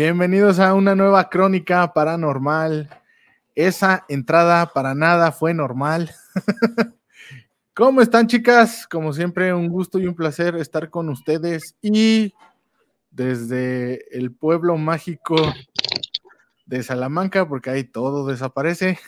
[0.00, 2.88] Bienvenidos a una nueva crónica paranormal.
[3.56, 6.14] Esa entrada para nada fue normal.
[7.74, 8.86] ¿Cómo están, chicas?
[8.86, 12.32] Como siempre, un gusto y un placer estar con ustedes y
[13.10, 15.34] desde el pueblo mágico
[16.64, 19.00] de Salamanca, porque ahí todo desaparece.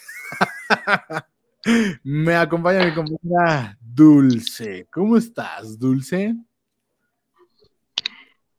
[2.02, 4.88] Me acompaña mi compañera Dulce.
[4.90, 6.34] ¿Cómo estás, Dulce?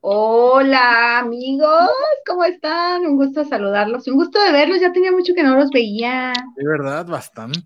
[0.04, 1.91] Hola amigos,
[2.26, 3.05] ¿cómo están?
[3.05, 6.34] Un gusto saludarlos, un gusto de verlos, ya tenía mucho que no los veía.
[6.55, 7.62] De verdad, bastante.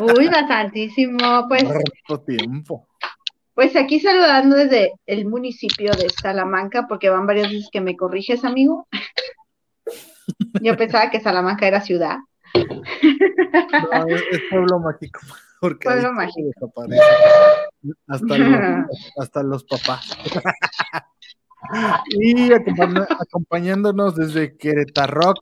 [0.00, 1.64] Uy, bastantísimo, pues.
[2.26, 2.88] tiempo.
[3.54, 8.44] Pues aquí saludando desde el municipio de Salamanca, porque van varias veces que me corriges,
[8.44, 8.88] amigo.
[10.60, 12.16] Yo pensaba que Salamanca era ciudad.
[12.54, 15.20] No, es, pueblo mágico.
[15.60, 16.72] pueblo mágico.
[18.08, 20.18] Hasta los, hasta los papás.
[22.10, 25.34] Y acompañándonos desde Querétaro,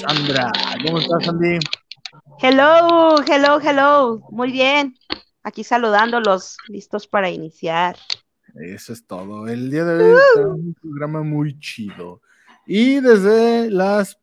[0.00, 0.50] Sandra.
[0.84, 1.58] ¿Cómo estás, Sandy?
[2.40, 4.20] Hello, hello, hello.
[4.30, 4.94] Muy bien.
[5.42, 7.96] Aquí saludándolos, listos para iniciar.
[8.54, 9.46] Eso es todo.
[9.48, 12.20] El día de hoy es un programa muy chido.
[12.66, 14.18] Y desde las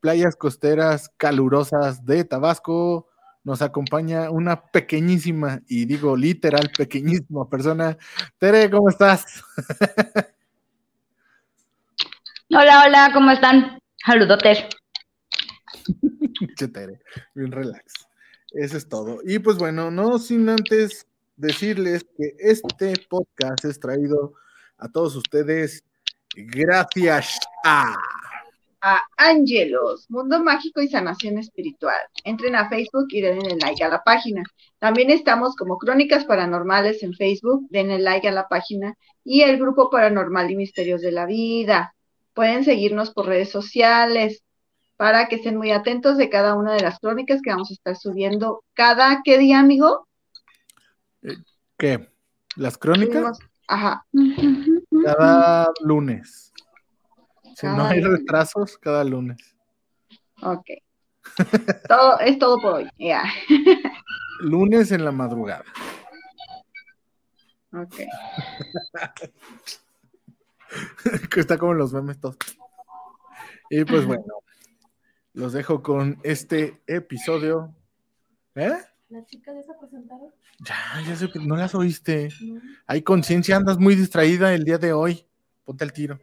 [0.00, 3.08] playas costeras calurosas de Tabasco,
[3.44, 7.96] nos acompaña una pequeñísima, y digo literal pequeñísima persona.
[8.38, 9.24] Tere, ¿cómo estás?
[12.50, 13.78] Hola, hola, ¿cómo están?
[14.04, 14.64] Saludotes.
[16.56, 17.00] Tere,
[17.34, 18.06] bien relax.
[18.52, 19.20] Eso es todo.
[19.24, 24.34] Y pues bueno, no sin antes decirles que este podcast es traído
[24.78, 25.84] a todos ustedes
[26.34, 27.96] gracias a
[28.82, 31.96] a Angelos, Mundo Mágico y Sanación Espiritual.
[32.24, 34.42] Entren a Facebook y denle like a la página.
[34.80, 39.88] También estamos como Crónicas Paranormales en Facebook, denle like a la página y el grupo
[39.88, 41.94] Paranormal y Misterios de la Vida.
[42.34, 44.42] Pueden seguirnos por redes sociales
[44.96, 47.96] para que estén muy atentos de cada una de las crónicas que vamos a estar
[47.96, 50.08] subiendo cada, ¿qué día, amigo?
[51.22, 51.36] Eh,
[51.78, 52.08] ¿Qué?
[52.56, 53.38] ¿Las crónicas?
[53.68, 54.04] Ajá.
[55.04, 56.51] Cada lunes.
[57.56, 59.56] Si no hay retrasos, cada lunes.
[60.42, 60.66] Ok.
[61.88, 62.90] todo, es todo por hoy.
[62.98, 63.22] Ya.
[64.40, 65.64] lunes en la madrugada.
[67.72, 67.94] Ok.
[71.30, 72.36] que está como los memes todos.
[73.70, 74.24] Y pues bueno,
[75.32, 77.74] los dejo con este episodio.
[78.54, 78.76] ¿Eh?
[79.08, 80.30] ¿La chica de esa presentaron?
[80.60, 82.28] Ya, ya sé, no las oíste.
[82.86, 85.26] Hay conciencia, andas muy distraída el día de hoy.
[85.64, 86.18] Ponte el tiro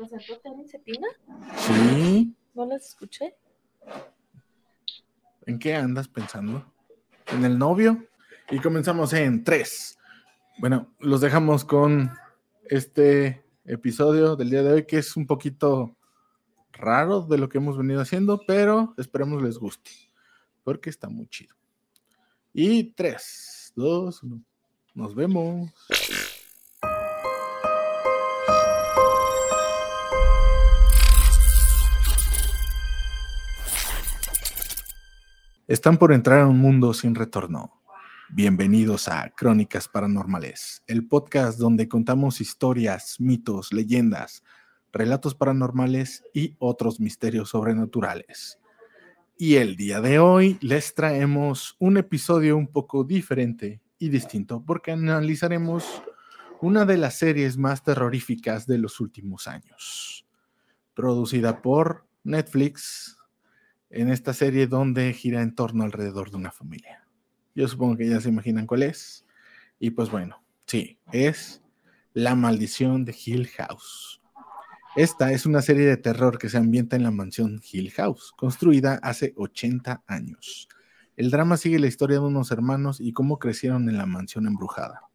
[0.00, 1.08] presentó Tony Cepina?
[1.58, 2.34] Sí.
[2.54, 3.36] ¿No las escuché?
[5.44, 6.64] ¿En qué andas pensando?
[7.26, 8.06] ¿En el novio?
[8.50, 9.98] Y comenzamos en tres.
[10.58, 12.10] Bueno, los dejamos con
[12.64, 15.94] este episodio del día de hoy que es un poquito
[16.72, 19.90] raro de lo que hemos venido haciendo, pero esperemos les guste,
[20.64, 21.54] porque está muy chido.
[22.54, 24.42] Y tres, dos, uno.
[24.94, 25.70] Nos vemos.
[35.70, 37.80] Están por entrar a un mundo sin retorno.
[38.28, 44.42] Bienvenidos a Crónicas Paranormales, el podcast donde contamos historias, mitos, leyendas,
[44.92, 48.58] relatos paranormales y otros misterios sobrenaturales.
[49.38, 54.90] Y el día de hoy les traemos un episodio un poco diferente y distinto porque
[54.90, 56.02] analizaremos
[56.60, 60.26] una de las series más terroríficas de los últimos años,
[60.94, 63.19] producida por Netflix,
[63.90, 67.04] en esta serie donde gira en torno alrededor de una familia.
[67.54, 69.26] Yo supongo que ya se imaginan cuál es.
[69.78, 71.62] Y pues bueno, sí, es
[72.12, 74.22] La maldición de Hill House.
[74.96, 78.98] Esta es una serie de terror que se ambienta en la mansión Hill House, construida
[79.02, 80.68] hace 80 años.
[81.16, 85.09] El drama sigue la historia de unos hermanos y cómo crecieron en la mansión embrujada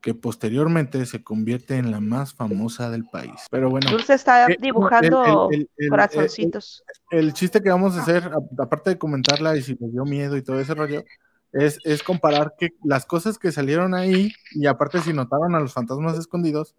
[0.00, 3.32] que posteriormente se convierte en la más famosa del país.
[3.50, 3.90] Pero bueno.
[3.90, 5.50] Dulce está eh, dibujando
[5.88, 6.84] corazoncitos.
[7.10, 10.42] El, chiste que vamos a hacer, aparte de comentarla y si les dio miedo y
[10.42, 11.04] todo ese rollo,
[11.52, 15.72] es, es comparar que las cosas que salieron ahí, y aparte si notaron a los
[15.72, 16.74] fantasmas escondidos,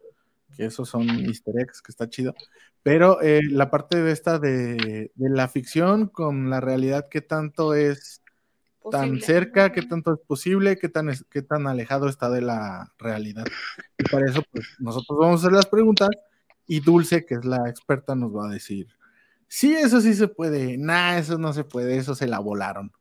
[0.55, 2.33] que esos son easter eggs, que está chido,
[2.83, 7.73] pero eh, la parte de esta de, de la ficción con la realidad, que tanto
[7.73, 8.21] es
[8.91, 13.45] tan cerca, qué tanto es posible, qué tan, qué tan alejado está de la realidad.
[13.97, 16.09] Y para eso, pues nosotros vamos a hacer las preguntas
[16.67, 18.87] y Dulce, que es la experta, nos va a decir,
[19.47, 22.91] sí, eso sí se puede, nah, eso no se puede, eso se la volaron.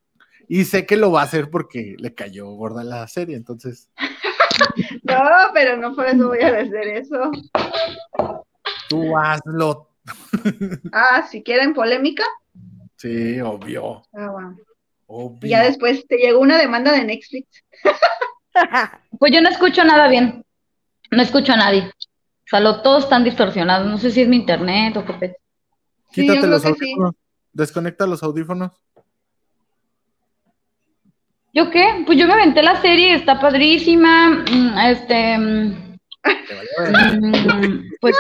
[0.49, 3.91] Y sé que lo va a hacer porque le cayó gorda la serie, entonces.
[5.03, 5.21] no,
[5.53, 7.31] pero no por eso voy a hacer eso.
[8.89, 9.91] Tú hazlo.
[10.93, 12.25] Ah, si quieren polémica.
[12.97, 14.03] Sí, obvio.
[14.13, 14.57] Ah, bueno.
[15.07, 15.47] Obvio.
[15.47, 17.63] Y ya después te llegó una demanda de Netflix.
[19.19, 20.43] Pues yo no escucho nada bien.
[21.11, 21.83] No escucho a nadie.
[21.91, 23.87] O sea, lo- todos están distorsionados.
[23.87, 25.37] No sé si es mi internet o qué.
[26.13, 26.69] Sí, Quítate los sí.
[26.69, 27.15] audífonos.
[27.53, 28.73] Desconecta los audífonos.
[31.53, 32.03] ¿Yo qué?
[32.07, 34.29] Pues yo me aventé la serie, está padrísima.
[34.31, 35.39] mm, Este.
[35.39, 35.97] mm,
[37.21, 38.17] mm, Pues.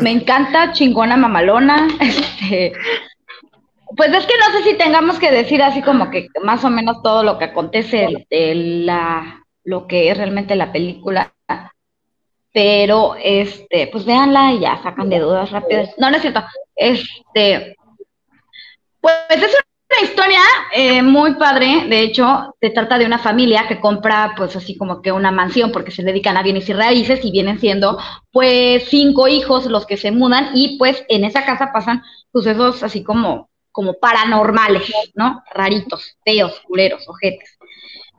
[0.00, 1.88] Me encanta, chingona mamalona.
[2.00, 2.72] Este.
[4.00, 7.02] Pues es que no sé si tengamos que decir así como que más o menos
[7.02, 11.34] todo lo que acontece de la, lo que es realmente la película.
[12.50, 15.90] Pero, este, pues véanla y ya sacan de dudas rápidas.
[15.98, 16.42] No, no es cierto.
[16.74, 17.76] Este,
[19.02, 19.54] pues es
[19.90, 20.40] una historia
[20.72, 21.84] eh, muy padre.
[21.86, 25.72] De hecho, se trata de una familia que compra, pues así como que una mansión
[25.72, 27.98] porque se dedican a bienes y raíces y vienen siendo,
[28.32, 33.04] pues, cinco hijos los que se mudan y pues en esa casa pasan sucesos así
[33.04, 35.42] como, como paranormales, ¿no?
[35.52, 37.58] Raritos, feos, culeros, ojetes.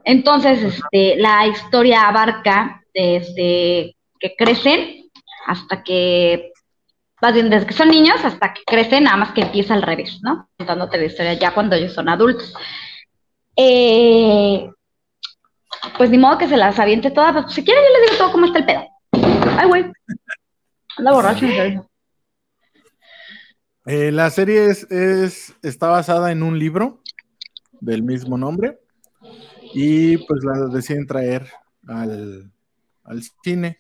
[0.03, 5.09] Entonces, este, la historia abarca desde que crecen
[5.45, 6.51] hasta que,
[7.21, 10.19] más bien desde que son niños hasta que crecen, nada más que empieza al revés,
[10.21, 10.50] ¿no?
[10.57, 12.53] Contándote la historia ya cuando ellos son adultos.
[13.56, 14.69] Eh,
[15.98, 18.45] pues ni modo que se las aviente todas, si quieren yo les digo todo cómo
[18.45, 18.88] está el pedo.
[19.57, 19.86] Ay, güey.
[20.98, 21.45] Anda borracho.
[23.86, 27.01] Eh, la serie es, es- está basada en un libro
[27.80, 28.80] del mismo nombre
[29.74, 31.48] y pues la deciden traer
[31.88, 32.51] al,
[33.04, 33.80] al cine.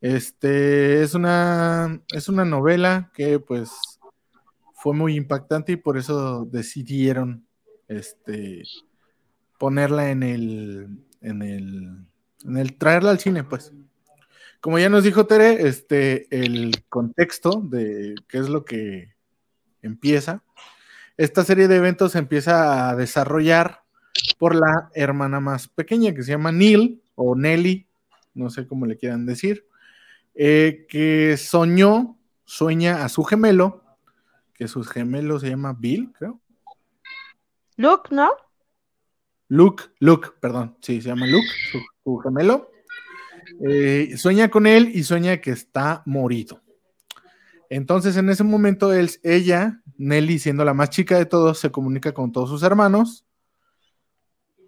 [0.00, 3.70] Este es una, es una novela que pues
[4.74, 7.46] fue muy impactante y por eso decidieron
[7.88, 8.64] este,
[9.58, 10.88] ponerla en el,
[11.20, 12.06] en el,
[12.44, 13.72] en el traerla al cine, pues.
[14.64, 19.12] Como ya nos dijo Tere, este, el contexto de qué es lo que
[19.82, 20.42] empieza.
[21.18, 23.82] Esta serie de eventos se empieza a desarrollar
[24.38, 27.86] por la hermana más pequeña que se llama Neil o Nelly,
[28.32, 29.66] no sé cómo le quieran decir,
[30.34, 33.84] eh, que soñó, sueña a su gemelo,
[34.54, 36.40] que su gemelo se llama Bill, creo.
[37.76, 38.30] Luke, ¿no?
[39.48, 42.70] Luke, Luke, perdón, sí, se llama Luke, su, su gemelo.
[43.68, 46.62] Eh, sueña con él y sueña que está morido.
[47.70, 52.30] Entonces, en ese momento, ella, Nelly, siendo la más chica de todos, se comunica con
[52.30, 53.24] todos sus hermanos,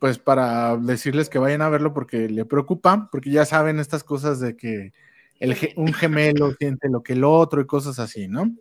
[0.00, 4.40] pues para decirles que vayan a verlo porque le preocupa, porque ya saben estas cosas
[4.40, 4.92] de que
[5.38, 8.54] el un gemelo siente lo que el otro y cosas así, ¿no?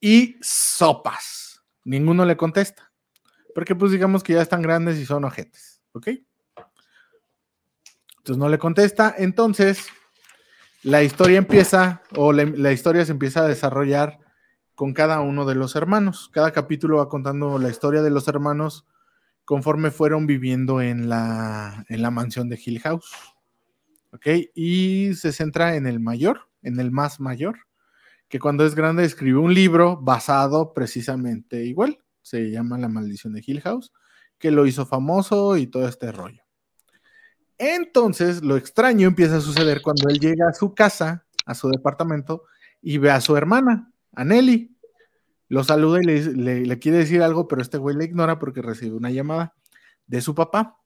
[0.00, 1.62] Y sopas.
[1.84, 2.92] Ninguno le contesta.
[3.54, 6.08] Porque pues digamos que ya están grandes y son ojetes, ¿ok?
[8.26, 9.14] Entonces no le contesta.
[9.16, 9.86] Entonces
[10.82, 14.18] la historia empieza, o la, historia se empieza a desarrollar
[14.74, 16.28] con cada uno de los hermanos.
[16.32, 18.84] Cada capítulo va contando la historia de los hermanos
[19.44, 23.12] conforme fueron viviendo en la, en la mansión de Hill House.
[24.12, 24.26] ¿Ok?
[24.56, 27.58] Y se centra en el mayor, en el más mayor,
[28.28, 32.00] que cuando es grande escribió un libro basado precisamente igual.
[32.22, 33.92] Se llama La maldición de Hill House,
[34.36, 36.45] que lo hizo famoso y todo este rollo.
[37.58, 42.44] Entonces, lo extraño empieza a suceder cuando él llega a su casa, a su departamento,
[42.82, 44.76] y ve a su hermana, a Nelly.
[45.48, 48.62] Lo saluda y le, le- le quiere decir algo, pero este güey le ignora porque
[48.62, 49.54] recibe una llamada
[50.06, 50.76] de su papá.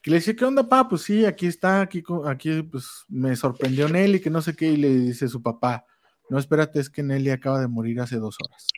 [0.00, 0.88] Que le dice, ¿qué onda, papá?
[0.88, 4.76] Pues sí, aquí está, aquí, aquí pues me sorprendió Nelly, que no sé qué, y
[4.76, 5.84] le dice su papá,
[6.30, 8.68] no, espérate, es que Nelly acaba de morir hace dos horas.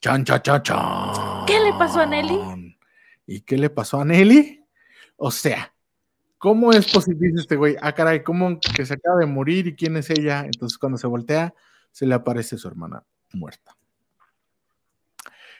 [0.00, 1.46] Chan, chan, chan, chan.
[1.46, 2.76] ¿Qué le pasó a Nelly?
[3.26, 4.62] ¿Y qué le pasó a Nelly?
[5.16, 5.72] O sea,
[6.38, 7.76] ¿cómo es posible, dice este güey?
[7.80, 10.44] Ah, caray, ¿cómo que se acaba de morir y quién es ella?
[10.44, 11.54] Entonces, cuando se voltea,
[11.90, 13.02] se le aparece su hermana
[13.32, 13.76] muerta.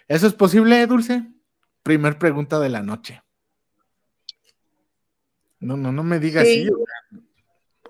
[0.08, 1.26] ¿Eso es posible, Dulce?
[1.82, 3.22] Primer pregunta de la noche.
[5.58, 6.64] No, no, no me digas Sí.
[6.64, 6.72] sea,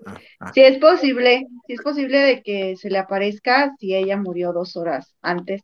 [0.07, 4.53] ah, ah, es posible, si es posible de que se le aparezca si ella murió
[4.53, 5.63] dos horas antes,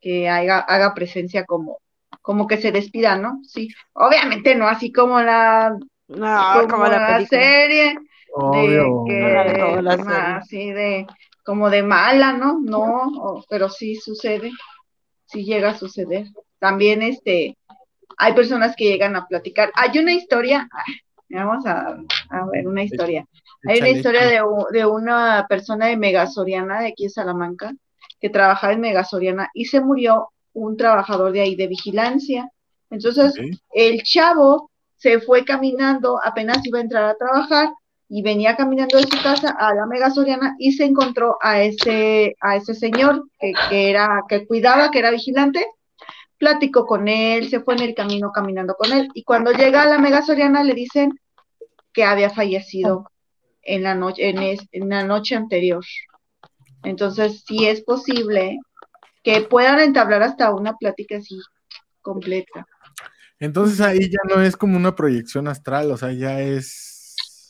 [0.00, 1.78] que haga, haga presencia como,
[2.22, 3.40] como que se despida, ¿no?
[3.44, 8.00] Sí, obviamente no así como la, No, como la serie, de
[8.32, 9.04] obvio.
[9.06, 10.12] que, de la serie.
[10.12, 11.06] así de,
[11.44, 12.60] como de mala, ¿no?
[12.60, 14.50] No, pero sí sucede,
[15.26, 16.26] sí llega a suceder.
[16.58, 17.56] También, este,
[18.16, 19.72] hay personas que llegan a platicar.
[19.74, 20.84] Hay una historia, ah,
[21.30, 21.96] vamos a,
[22.30, 23.24] a ver una historia.
[23.66, 24.42] Hay una historia de,
[24.72, 27.72] de una persona de Megasoriana, de aquí de Salamanca,
[28.20, 32.50] que trabajaba en Megasoriana y se murió un trabajador de ahí de vigilancia.
[32.90, 33.34] Entonces,
[33.72, 34.70] el chavo
[35.04, 37.68] se fue caminando, apenas iba a entrar a trabajar,
[38.08, 42.36] y venía caminando de su casa a la Mega Soriana y se encontró a ese,
[42.40, 45.66] a ese señor que, que era, que cuidaba, que era vigilante,
[46.38, 49.86] platicó con él, se fue en el camino caminando con él, y cuando llega a
[49.92, 51.10] la Mega Soriana le dicen
[51.92, 53.10] que había fallecido
[53.62, 55.84] en la noche, en, es- en la noche anterior.
[56.82, 58.58] Entonces, sí es posible
[59.22, 61.36] que puedan entablar hasta una plática así
[62.02, 62.66] completa.
[63.44, 67.46] Entonces ahí ya no es como una proyección astral, o sea, ya es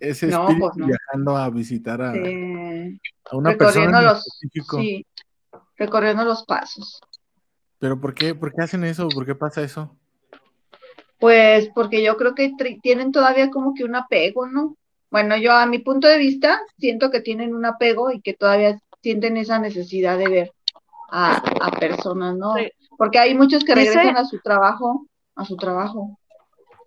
[0.00, 0.86] ese No, espíritu pues no.
[0.86, 4.24] viajando a visitar a, a una persona recorriendo los,
[4.70, 5.06] sí,
[5.76, 7.00] recorriendo los pasos.
[7.78, 9.08] Pero ¿por qué, ¿por qué hacen eso?
[9.08, 9.96] ¿Por qué pasa eso?
[11.18, 14.76] Pues porque yo creo que tienen todavía como que un apego, ¿no?
[15.10, 18.78] Bueno, yo a mi punto de vista siento que tienen un apego y que todavía
[19.02, 20.52] sienten esa necesidad de ver
[21.10, 22.54] a, a personas, ¿no?
[22.56, 22.70] Sí.
[22.98, 26.18] Porque hay muchos que Dice- regresan a su trabajo, a su trabajo.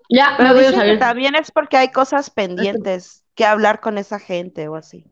[0.09, 3.81] Ya, me Pero voy a dicen que también es porque hay cosas pendientes que hablar
[3.81, 5.05] con esa gente o así.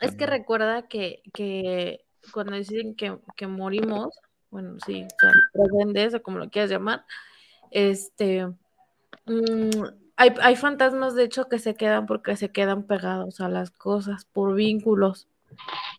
[0.00, 4.18] Es que recuerda que, que cuando dicen que, que morimos,
[4.50, 7.04] bueno, sí, o sea, trascendes o como lo quieras llamar,
[7.70, 8.46] este,
[9.24, 9.84] mm,
[10.16, 14.26] hay, hay fantasmas de hecho que se quedan porque se quedan pegados a las cosas
[14.26, 15.28] por vínculos.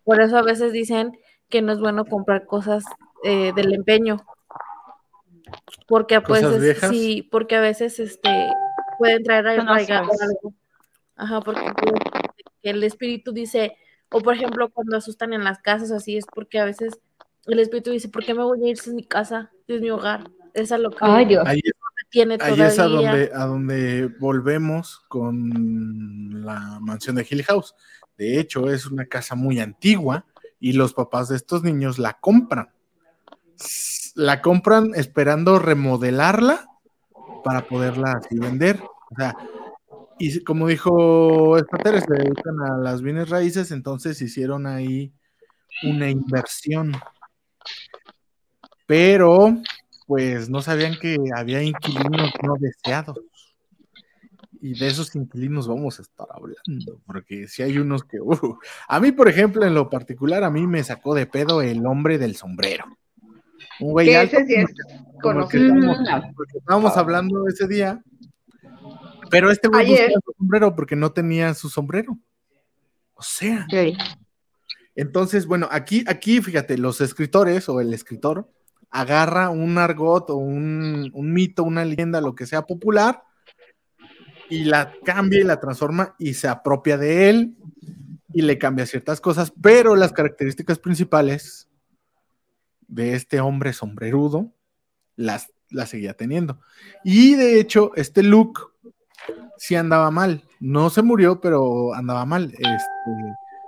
[0.03, 1.17] Por eso a veces dicen
[1.49, 2.83] que no es bueno comprar cosas
[3.23, 4.17] eh, del empeño.
[5.87, 6.89] Porque pues ¿Cosas es- viejas?
[6.89, 8.29] sí, porque a veces este
[8.97, 10.53] pueden traer no algo.
[11.15, 11.93] Ajá, porque pues,
[12.61, 13.75] que el espíritu dice,
[14.09, 16.99] o por ejemplo, cuando asustan en las casas, así es porque a veces
[17.45, 19.81] el espíritu dice, ¿por qué me voy a ir si es mi casa, si es
[19.81, 20.29] mi hogar?
[20.53, 21.43] Es a lo que Ay, Dios.
[21.45, 21.61] Ahí,
[22.09, 27.75] tiene ahí es a donde, a donde volvemos con la mansión de Hill House.
[28.17, 30.25] De hecho, es una casa muy antigua
[30.59, 32.69] y los papás de estos niños la compran.
[34.15, 36.67] La compran esperando remodelarla
[37.43, 38.81] para poderla así vender.
[39.11, 39.35] O sea,
[40.19, 45.13] y como dijo Espater, se dedican a las bienes raíces, entonces hicieron ahí
[45.83, 46.93] una inversión.
[48.85, 49.57] Pero,
[50.07, 53.19] pues no sabían que había inquilinos no deseados.
[54.59, 58.99] Y de esos inquilinos vamos a estar hablando, porque si hay unos que, uh, a
[58.99, 62.35] mí, por ejemplo, en lo particular, a mí me sacó de pedo el hombre del
[62.35, 62.85] sombrero.
[63.79, 64.65] Un güey Que alto, ese sí es
[65.21, 65.65] conocido.
[65.91, 68.01] estábamos- porque estábamos hablando ese día,
[69.29, 69.99] pero este güey Ayer.
[70.09, 72.17] buscaba su sombrero porque no tenía su sombrero.
[73.13, 73.65] O sea,
[74.95, 78.49] entonces, bueno, aquí, aquí, fíjate, los escritores o el escritor
[78.89, 83.23] agarra un argot o un, un mito, una leyenda, lo que sea popular,
[84.49, 87.55] y la cambia y la transforma y se apropia de él
[88.33, 91.67] y le cambia ciertas cosas, pero las características principales
[92.87, 94.53] de este hombre sombrerudo
[95.15, 96.59] las, las seguía teniendo.
[97.03, 98.73] Y de hecho, este look
[99.57, 100.43] sí andaba mal.
[100.59, 102.51] No se murió, pero andaba mal.
[102.53, 102.67] Este,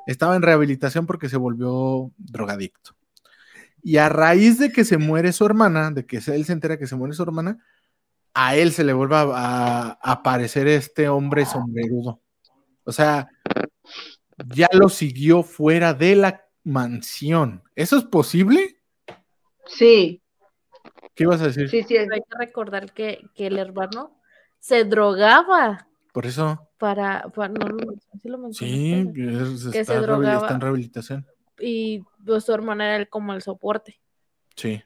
[0.07, 2.95] estaba en rehabilitación porque se volvió drogadicto.
[3.81, 6.88] Y a raíz de que se muere su hermana, de que él se entera que
[6.88, 7.63] se muere su hermana,
[8.33, 12.21] a él se le vuelve a- a aparecer este hombre sombrerudo.
[12.83, 13.29] O sea,
[14.53, 17.63] ya lo siguió fuera de la mansión.
[17.75, 18.78] ¿Eso es posible?
[19.77, 20.21] Sí,
[21.15, 21.69] ¿Qué ibas a decir?
[21.69, 21.97] sí, sí.
[21.97, 24.19] Hay que recordar que, que el hermano
[24.59, 26.67] se drogaba Por eso.
[26.77, 27.65] para, para- no,
[28.21, 28.73] sí lo mencioné,
[29.13, 30.41] Sí, es- Que está, se drogaba.
[30.41, 31.27] está en rehabilitación.
[31.61, 33.99] y pues, su hermana era el- como el soporte.
[34.55, 34.81] Sí.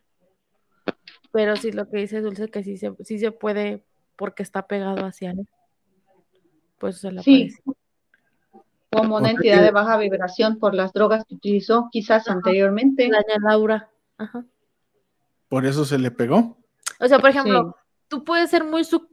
[1.32, 3.84] Pero sí lo que dice Dulce que sí se, sí se puede
[4.16, 5.48] porque está pegado hacia él.
[6.80, 7.52] Pues se le Sí.
[7.60, 7.64] aparece.
[8.92, 13.10] Como una entidad de baja vibración por las drogas que utilizó quizás anteriormente.
[13.10, 13.90] Daña Laura.
[14.18, 14.46] Ajá.
[15.54, 16.58] Por eso se le pegó.
[17.00, 19.08] O sea, por ejemplo, Sí, tú puedes ser muy sub,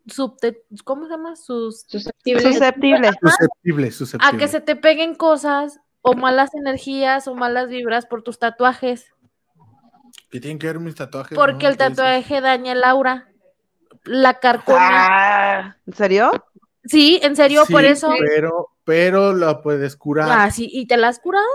[0.85, 1.37] ¿cómo se llama?
[1.37, 2.41] Sus, susceptible.
[2.41, 3.11] Susceptible.
[3.21, 4.37] Susceptible, susceptible.
[4.37, 9.13] a que se te peguen cosas o malas energías o malas vibras por tus tatuajes.
[10.31, 11.37] ¿Qué tienen que ver mis tatuajes?
[11.37, 11.73] Porque no?
[11.73, 13.29] el tatuaje daña el aura.
[14.05, 14.79] La carcome.
[14.81, 16.33] Ah, ¿En serio?
[16.87, 18.15] Sí, en serio, por eso.
[18.19, 20.31] Pero, pero la puedes curar.
[20.31, 21.47] Ah, sí, ¿y te la has curado?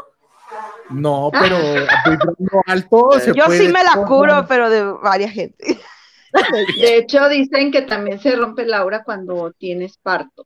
[0.89, 5.79] No, pero vibrando alto se Yo sí me la curo, pero de varias gente.
[6.81, 10.45] De hecho, dicen que también se rompe la aura cuando tienes parto.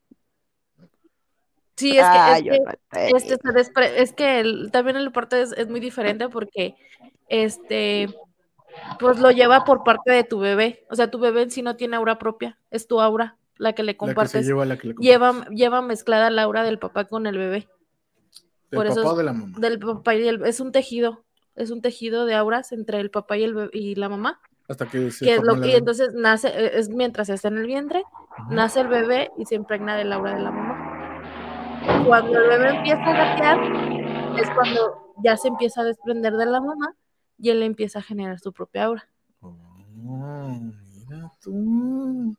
[1.76, 5.68] Sí, es que, Ah, es que- este, es que el- también el parte es, es
[5.70, 6.76] muy diferente porque
[7.28, 8.14] este
[9.00, 10.86] pues lo lleva por parte de tu bebé.
[10.90, 13.84] O sea, tu bebé en sí no tiene aura propia, es tu aura la que
[13.84, 14.46] le La que se compartes.
[14.46, 17.68] lleva, la que le lleva, lleva mezclada la aura del papá con el bebé.
[18.72, 19.60] ¿Del por eso papá es- o de la mamá?
[19.60, 21.24] Del papá y el es un tejido,
[21.56, 24.40] es un tejido de auras entre el papá y el y la mamá.
[24.68, 27.66] Hasta que se que es lo que entonces nace, eh, es mientras está en el
[27.66, 28.04] vientre,
[28.52, 32.04] nace el bebé y se impregna del aura de la mamá.
[32.06, 36.62] Cuando el bebé empieza a gatear, es cuando ya se empieza a desprender de la
[36.62, 36.94] mamá
[37.40, 39.10] y él empieza a generar su propia aura.
[39.42, 40.60] Oh,
[41.08, 42.36] mira tú.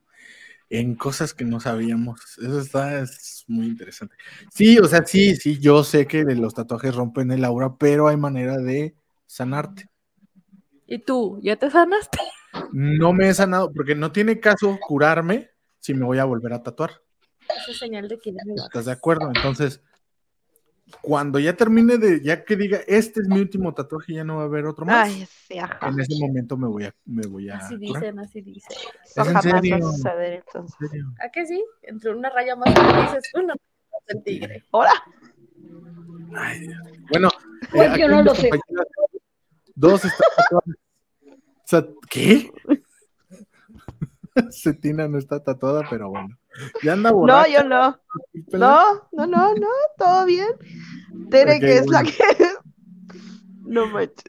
[0.70, 2.38] En cosas que no sabíamos.
[2.38, 4.14] Eso está es muy interesante.
[4.50, 8.16] Sí, o sea, sí, sí, yo sé que los tatuajes rompen el aura, pero hay
[8.16, 8.94] manera de
[9.26, 9.90] sanarte.
[10.86, 12.18] ¿Y tú, ya te sanaste?
[12.72, 16.62] No me he sanado porque no tiene caso curarme si me voy a volver a
[16.62, 17.02] tatuar.
[17.48, 19.30] Esa es señal de que ¿Estás de acuerdo?
[19.34, 19.82] Entonces,
[21.00, 24.42] cuando ya termine de, ya que diga, este es mi último tatuaje, ya no va
[24.42, 25.08] a haber otro más.
[25.08, 25.88] Ay, sí, ajá.
[25.88, 28.02] en ese momento me voy a, me voy a Así curar.
[28.02, 28.76] dicen, así dicen.
[29.04, 29.76] ¿Es en jamás va serio?
[29.76, 30.76] a suceder entonces.
[30.80, 31.14] ¿En serio?
[31.20, 31.64] ¿A qué sí?
[31.82, 33.54] Entre una raya más y dices, una
[34.08, 34.64] el tigre.
[34.72, 34.92] Hola.
[36.34, 36.78] Ay, Dios.
[37.10, 37.28] Bueno,
[37.72, 38.50] Pues yo no lo sé.
[39.74, 40.76] Dos están tatuadas.
[41.26, 42.50] O sea, ¿Qué?
[44.50, 46.36] Cetina no está tatuada, pero bueno.
[46.82, 47.98] Ya anda No, yo no.
[48.52, 50.48] No, no, no, no, todo bien.
[51.30, 52.12] Tere, Ok, que es la que.
[53.64, 54.24] No manches.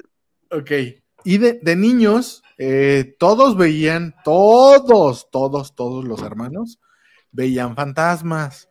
[0.51, 0.71] Ok.
[1.23, 6.79] Y de, de niños, eh, todos veían, todos, todos, todos los hermanos
[7.31, 8.69] veían fantasmas.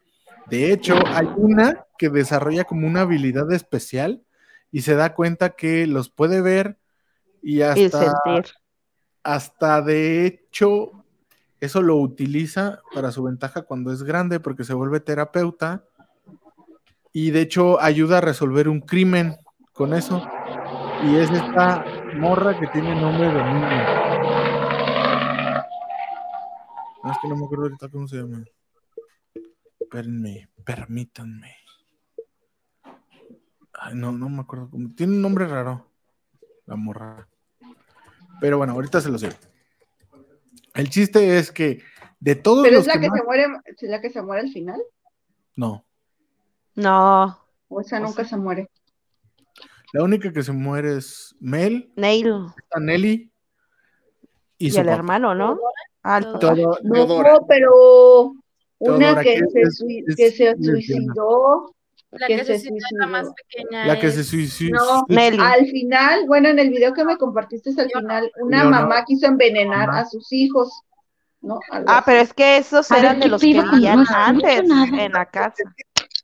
[0.48, 4.22] De hecho, hay una que desarrolla como una habilidad especial
[4.72, 6.78] y se da cuenta que los puede ver
[7.42, 8.52] y Y hasta, sentir.
[9.22, 10.99] hasta de hecho,
[11.60, 15.84] eso lo utiliza para su ventaja cuando es grande porque se vuelve terapeuta
[17.12, 19.36] y de hecho ayuda a resolver un crimen
[19.72, 20.26] con eso.
[21.04, 21.84] Y es esta
[22.16, 24.00] morra que tiene nombre de niño.
[27.10, 28.44] Es que no me acuerdo ahorita cómo se llama.
[29.80, 31.56] Espérenme, permítanme.
[33.72, 34.70] Ay, no, no me acuerdo.
[34.94, 35.86] Tiene un nombre raro.
[36.66, 37.26] La morra.
[38.40, 39.30] Pero bueno, ahorita se lo sé.
[40.74, 41.82] El chiste es que
[42.20, 44.42] de todos Pero los es la que más- se muere, es la que se muere
[44.42, 44.80] al final,
[45.56, 45.84] No,
[46.74, 48.68] No, o esa nunca se muere.
[49.92, 52.46] la única que se muere es Mel, Neil.
[52.58, 53.30] está Nelly
[54.58, 54.96] y, Y su el papá.
[54.96, 55.58] hermano, ¿no?
[56.02, 56.38] Ah, No,
[57.48, 58.32] pero
[58.78, 60.72] una que, que se, es- sui- es que se lesbiana.
[60.72, 61.74] suicidó,
[62.12, 63.34] La que que se se suicida es la más suicidó.
[63.48, 63.86] pequeña.
[63.86, 64.76] La que se suicidó.
[64.78, 65.38] No, Nelly.
[65.40, 69.86] Al final, bueno, en el video que me compartiste al final, una mamá quiso envenenar
[69.88, 70.00] Mamá.
[70.00, 70.72] a sus hijos,
[71.40, 71.60] ¿no?
[71.70, 72.02] Algo Ah, así.
[72.06, 75.26] pero es que esos A ver, eran de ¿qué los que vivían antes en la
[75.26, 75.62] casa.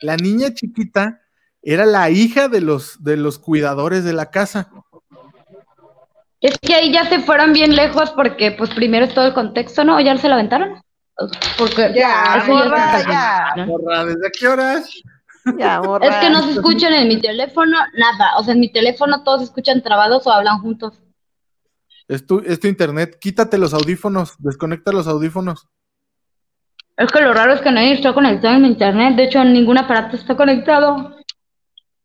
[0.00, 1.20] La niña chiquita
[1.62, 4.70] era la hija de los, de los cuidadores de la casa.
[6.40, 9.84] Es que ahí ya se fueron bien lejos porque pues primero es todo el contexto,
[9.84, 9.96] ¿no?
[9.96, 10.82] ¿O ¿Ya se lo aventaron?
[11.56, 14.04] Porque Ya, morra, ya.
[14.04, 14.90] ¿desde qué horas?
[15.58, 15.80] Ya.
[16.02, 18.36] Es que no se escuchan en mi teléfono nada.
[18.38, 21.00] O sea, en mi teléfono todos escuchan trabados o hablan juntos.
[22.08, 23.16] Es tu, es tu internet.
[23.20, 24.34] Quítate los audífonos.
[24.38, 25.68] Desconecta los audífonos.
[26.96, 29.16] Es que lo raro es que nadie está conectado en mi internet.
[29.16, 31.14] De hecho, ningún aparato está conectado.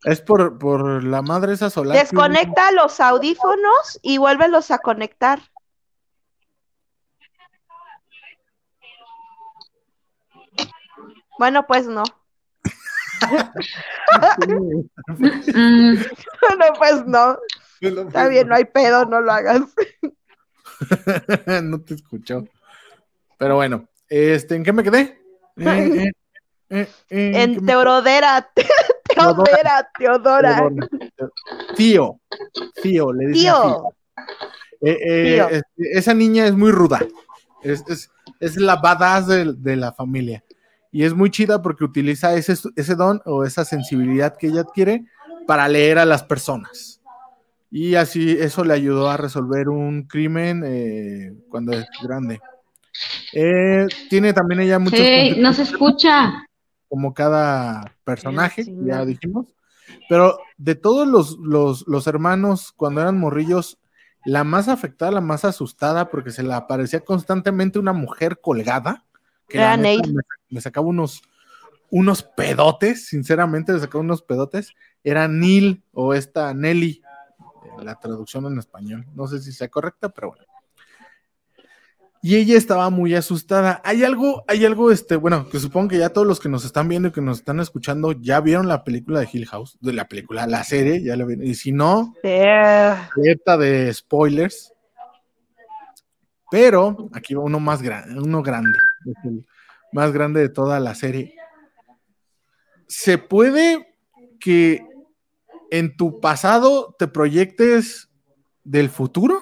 [0.03, 1.95] Es por, por la madre esa solar.
[1.95, 5.39] que- Desconecta los audífonos y vuélvelos a conectar.
[11.37, 12.03] Bueno, pues no.
[15.17, 17.37] Bueno, pues no.
[17.79, 19.61] Está bien, no hay pedo, no lo hagas.
[21.63, 22.43] no te escuchó.
[23.37, 25.19] Pero bueno, este, ¿en qué me quedé?
[25.57, 26.11] Eh, eh,
[26.69, 28.49] eh, ¿qué En me- Teodora,
[29.15, 30.55] Teodora, Teodora.
[30.57, 30.87] Teodora.
[31.75, 32.19] Tío,
[32.81, 33.83] tío, le decía tío.
[34.79, 35.49] Tío, eh, Tío.
[35.49, 36.99] este, esa niña es muy ruda.
[37.63, 40.43] Es, es, es la badass de, de la familia.
[40.91, 45.05] Y es muy chida porque utiliza ese, ese don o esa sensibilidad que ella adquiere
[45.47, 47.01] para leer a las personas.
[47.69, 52.41] Y así eso le ayudó a resolver un crimen eh, cuando es grande.
[53.31, 56.45] Eh, tiene también ella muchos hey, no se escucha.
[56.89, 59.47] como cada personaje, Sí, ya dijimos.
[60.09, 63.77] Pero de todos los, los, los hermanos, cuando eran morrillos,
[64.25, 69.05] la más afectada, la más asustada, porque se le aparecía constantemente una mujer colgada,
[69.51, 71.21] que la neta me, me sacaba unos,
[71.89, 77.01] unos pedotes, sinceramente, me sacaba unos pedotes, era Neil o esta Nelly,
[77.79, 80.45] eh, la traducción en español, no sé si sea correcta, pero bueno.
[82.23, 83.81] Y ella estaba muy asustada.
[83.83, 86.87] Hay algo, hay algo, este, bueno, que supongo que ya todos los que nos están
[86.87, 90.07] viendo y que nos están escuchando ya vieron la película de Hill House, de la
[90.07, 91.47] película, la serie, ya la vieron.
[91.47, 94.71] Y si no, alerta de spoilers.
[96.51, 99.47] Pero aquí va uno más grande, uno grande, es el
[99.91, 101.35] más grande de toda la serie.
[102.87, 103.95] ¿Se puede
[104.39, 104.85] que
[105.69, 108.09] en tu pasado te proyectes
[108.63, 109.41] del futuro?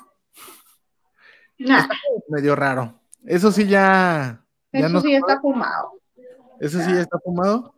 [1.58, 1.88] Nah,
[2.30, 3.00] Medio raro.
[3.26, 4.44] Eso sí ya.
[4.72, 5.94] ya eso no- sí está fumado.
[6.60, 7.74] Eso sí ya está fumado.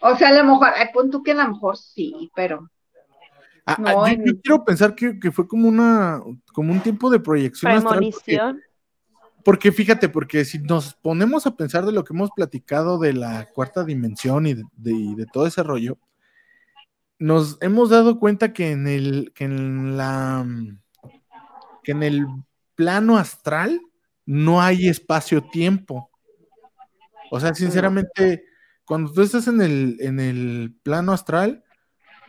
[0.00, 2.68] O sea, a lo mejor, ay, pon tú que a lo mejor sí, pero
[3.66, 6.20] Ah, No, ah, yo, en- yo quiero pensar que, que fue como una
[6.52, 8.62] como un tiempo de proyección astral,
[9.44, 13.46] porque, fíjate, porque si nos ponemos a pensar de lo que hemos platicado de la
[13.52, 15.98] cuarta dimensión y de, de- y de todo ese rollo,
[17.18, 20.46] nos hemos dado cuenta que en el que en la
[21.82, 22.26] que en el
[22.74, 23.80] plano astral
[24.26, 26.10] no hay espacio-tiempo.
[27.30, 28.44] O sea, sinceramente,
[28.84, 31.62] cuando tú estás en el, en el plano astral,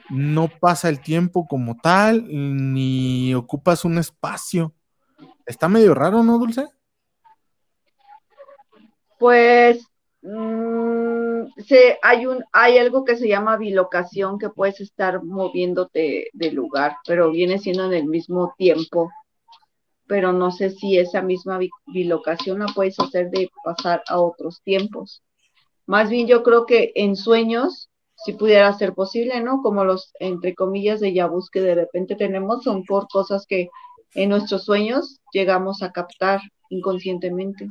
[0.10, 4.74] no pasa el tiempo como tal, ni ocupas un espacio.
[5.46, 6.66] Está medio raro, ¿no, Dulce?
[9.20, 9.86] Pues
[10.22, 11.44] mm,
[12.02, 17.32] hay un, hay algo que se llama bilocación que puedes estar moviéndote de lugar, pero
[17.32, 19.12] viene siendo en el mismo tiempo.
[20.08, 24.62] Pero no sé si esa misma bi- bilocación la puedes hacer de pasar a otros
[24.64, 25.24] tiempos.
[25.88, 27.90] Más bien yo creo que en sueños
[28.24, 29.62] si pudiera ser posible, ¿no?
[29.62, 33.70] Como los, entre comillas, de yabús que de repente tenemos son por cosas que
[34.14, 37.68] en nuestros sueños llegamos a captar inconscientemente.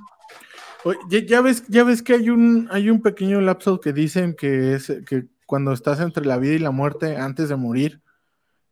[0.85, 4.75] Oye, ya, ves, ya ves que hay un, hay un pequeño lapso que dicen que
[4.75, 8.01] es que cuando estás entre la vida y la muerte antes de morir,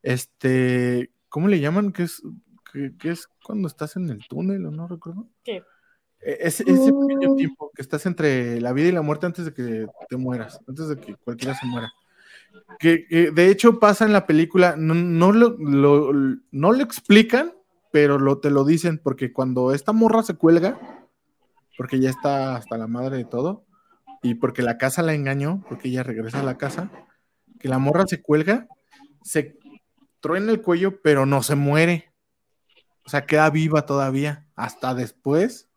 [0.02, 1.92] este, ¿cómo le llaman?
[1.92, 2.22] Que es,
[2.72, 5.28] que, que es cuando estás en el túnel, o no recuerdo.
[5.44, 5.62] ¿Qué?
[6.20, 7.36] E- Ese, ese pequeño Mm.
[7.36, 10.88] tiempo que estás entre la vida y la muerte antes de que te mueras, antes
[10.88, 11.92] de que cualquiera se muera.
[12.78, 16.12] Que, que de hecho pasa en la película, no, no lo, lo-
[16.50, 17.52] no lo explican,
[17.92, 20.78] pero lo, te lo dicen, porque cuando esta morra se cuelga,
[21.76, 23.64] porque ya está hasta la madre de todo,
[24.22, 26.90] y porque la casa la engañó, porque ella regresa a la casa,
[27.58, 28.68] que la morra se cuelga,
[29.22, 29.58] se
[30.20, 32.12] truena el cuello, pero no se muere.
[33.04, 34.46] O sea, queda viva todavía.
[34.54, 35.68] Hasta después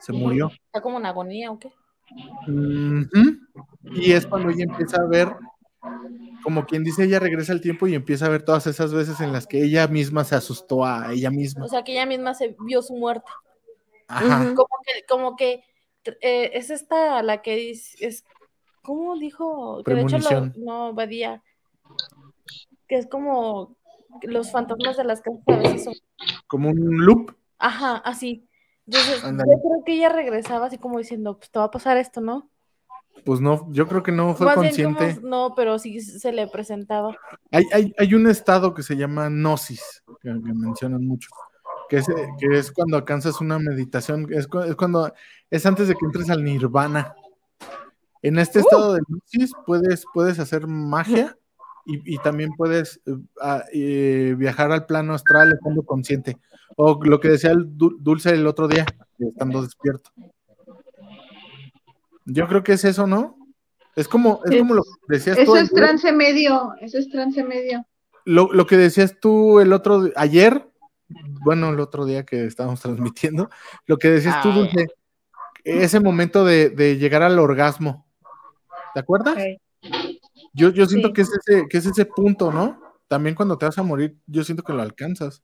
[0.00, 0.50] se murió.
[0.66, 1.72] ¿Está como en agonía o qué?
[3.82, 5.34] Y es cuando ella empieza a ver,
[6.44, 9.32] como quien dice, ella regresa al tiempo y empieza a ver todas esas veces en
[9.32, 11.64] las que ella misma se asustó a ella misma.
[11.64, 13.26] O sea, que ella misma se vio su muerte.
[14.08, 14.54] Ajá.
[14.54, 15.64] Como que, como que
[16.20, 18.24] eh, es esta la que dice, es,
[18.82, 19.82] ¿cómo dijo?
[19.84, 21.42] Que de hecho lo, no, Badía,
[22.88, 23.76] que es como
[24.22, 25.94] los fantasmas de las casas a veces son,
[26.46, 27.34] Como un loop.
[27.58, 28.48] ajá, así.
[28.86, 29.28] Entonces, yo
[29.60, 32.48] creo que ella regresaba así como diciendo, pues te va a pasar esto, ¿no?
[33.24, 35.16] Pues no, yo creo que no fue Más consciente.
[35.16, 37.16] como- no, pero sí se le presentaba.
[37.50, 41.30] Hay, hay, hay un estado que se llama gnosis, que, que mencionan mucho,
[41.88, 42.06] que es,
[42.38, 45.12] que es cuando alcanzas una meditación, es, cu- es cuando
[45.50, 47.14] es antes de que entres al nirvana.
[48.22, 51.36] En este estado de gnosis puedes, puedes hacer magia
[51.84, 53.14] y, y también puedes eh,
[53.72, 56.36] eh, viajar al plano astral estando consciente.
[56.76, 58.84] O lo que decía el Dul- Dulce el otro día,
[59.18, 60.10] estando despierto.
[62.24, 63.38] Yo creo que es eso, ¿no?
[63.94, 67.08] Es como, es Es- como lo que decías tú Eso es trance medio, eso es
[67.08, 67.86] trance medio.
[68.24, 70.68] lo, lo que decías tú el otro ayer,
[71.08, 73.50] bueno, el otro día que estábamos transmitiendo,
[73.86, 74.86] lo que decías tú, Ah, Dulce,
[75.64, 78.06] ese momento de, de llegar al orgasmo.
[78.94, 79.36] ¿Te acuerdas?
[80.52, 81.14] Yo, yo siento Sí.
[81.14, 82.80] que, es ese, que es ese punto, ¿no?
[83.08, 85.42] También cuando te vas a morir, yo siento que lo alcanzas.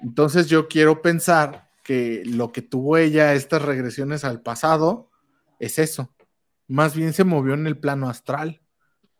[0.00, 5.10] Entonces yo quiero pensar que lo que tuvo ella, estas regresiones al pasado,
[5.58, 6.14] es eso.
[6.68, 8.60] Más bien se movió en el plano astral.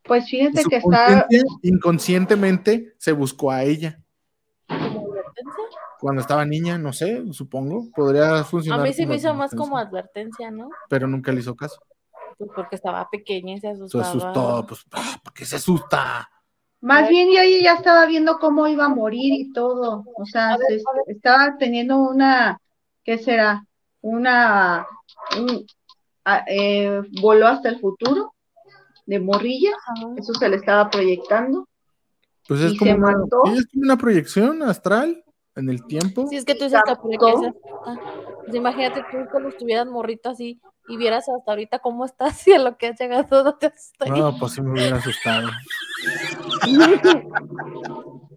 [0.05, 1.27] Pues su que está,
[1.63, 4.01] inconscientemente se buscó a ella.
[5.41, 5.81] Advertencia.
[6.01, 8.87] Cuando estaba niña, no sé, supongo, podría A funcionar.
[8.87, 10.71] mí se me hizo más como advertencia, ¿no?
[10.89, 11.81] Pero nunca le hizo caso.
[12.37, 14.05] Pues porque estaba pequeña y se Se asustaba.
[14.09, 16.29] asustó, pues, ah, ¿por qué se asusta?
[16.81, 20.05] más bien yo ahí ya estaba viendo cómo iba a morir y todo.
[20.17, 22.57] O sea, se- estaba teniendo una,
[23.03, 23.65] ¿qué será?
[24.01, 24.87] Una,
[25.37, 25.67] un-
[26.25, 28.33] a- eh, voló hasta el futuro
[29.07, 30.07] de morrilla, Ajá.
[30.17, 31.67] eso se le estaba proyectando.
[32.47, 33.43] Pues es ¿Y como, se mató?
[33.47, 35.25] sí, es como una proyección astral
[35.59, 36.27] en el tiempo.
[36.29, 37.55] Sí, es que tú dices que asusta.
[38.45, 42.59] Pues imagínate tú cuando estuvieras morrito así y vieras hasta ahorita cómo estás y a
[42.59, 44.17] lo que has llegado, no te asustaría.
[44.17, 45.49] No, pues sí me hubiera asustado.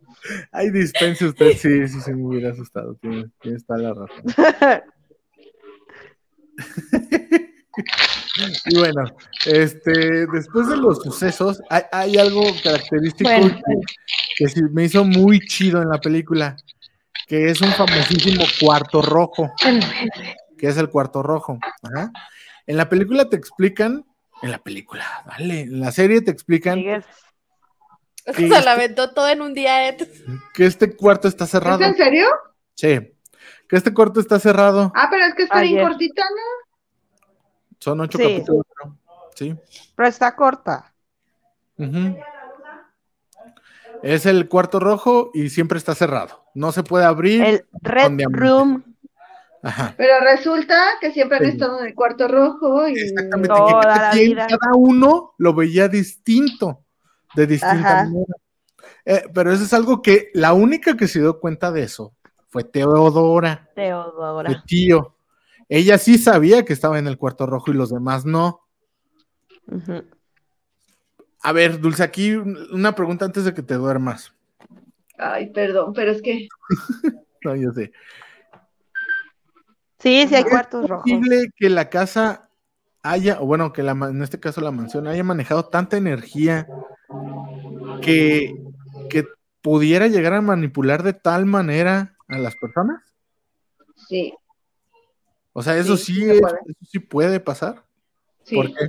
[0.51, 2.93] Ay, dispense usted, sí, sí, sí me hubiera asustado.
[2.95, 4.23] Tiene, tiene toda la razón.
[8.65, 9.03] Y bueno,
[9.45, 13.55] este, después de los sucesos, hay, hay algo característico Bueno.
[13.55, 13.75] que,
[14.38, 16.55] que sí me hizo muy chido en la película,
[17.31, 19.53] que es un famosísimo cuarto rojo,
[20.57, 21.57] que es el cuarto rojo.
[21.81, 22.11] Ajá.
[22.67, 24.05] En la película te explican,
[24.41, 27.05] en la película, dale, en la serie te explican Sigues.
[28.25, 30.09] que, Se este, la aventó todo en un día, Ed.
[30.53, 31.81] que este cuarto está ¿Es cerrado.
[31.81, 32.27] en serio?
[32.75, 33.13] Sí.
[33.69, 34.91] Que este cuarto está cerrado.
[34.93, 37.27] Ah, pero es que está bien cortita, ¿no?
[37.79, 38.23] Son ocho Sí.
[38.25, 38.65] capítulos.
[39.35, 39.55] Sí.
[39.95, 40.93] Pero está corta.
[41.77, 42.17] Ujú.
[44.03, 46.43] Es el cuarto rojo y siempre está cerrado.
[46.55, 47.43] No se puede abrir.
[47.43, 48.17] El Red.
[48.31, 48.83] Room.
[49.63, 49.93] Ajá.
[49.95, 51.49] Pero resulta que siempre han Sí.
[51.51, 53.47] estado en el cuarto rojo y Exactamente.
[53.49, 54.47] Toda que cada, la quien, vida.
[54.47, 56.83] cada uno lo veía distinto,
[57.35, 58.03] de distinta Ajá.
[58.05, 58.33] manera.
[59.05, 62.13] Eh, pero eso es algo que la única que se dio cuenta de eso
[62.49, 64.63] fue Teodora, Teodora.
[64.65, 65.15] tío.
[65.69, 68.61] Ella sí sabía que estaba en el cuarto rojo y los demás no.
[69.67, 70.03] Ujú.
[71.43, 74.34] A ver, Dulce, aquí una pregunta antes de que te duermas.
[75.17, 76.47] Ay, perdón, pero es que
[77.43, 77.91] No, yo sé.
[79.99, 81.04] Sí, sí hay ¿Es cuartos rojos.
[81.04, 82.49] posible que la casa
[83.04, 86.67] haya, o bueno, que la, en este caso la mansión haya manejado tanta energía
[88.01, 88.54] que,
[89.10, 89.25] que
[89.62, 93.01] pudiera llegar a manipular de tal manera a las personas?
[94.08, 94.34] sí,
[95.54, 96.58] O sea, eso Sí, sí, es- puede.
[96.65, 97.84] eso sí puede pasar.
[98.43, 98.56] sí.
[98.56, 98.88] ¿Por qué?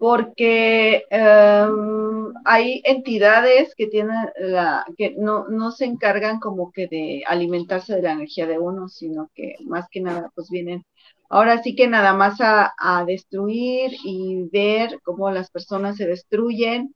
[0.00, 7.22] Porque em, hay entidades que tienen la, que no, no se encargan como que de
[7.28, 10.84] alimentarse de la energía de uno, sino que más que nada pues vienen
[11.30, 16.94] ahora sí que nada más a, a destruir y ver cómo las personas se destruyen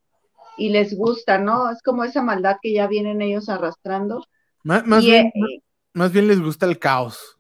[0.57, 1.71] y les gusta, ¿no?
[1.71, 4.25] Es como esa maldad que ya vienen ellos arrastrando.
[4.65, 5.61] Más, Y, bien, eh,
[5.93, 7.39] más bien les gusta el caos.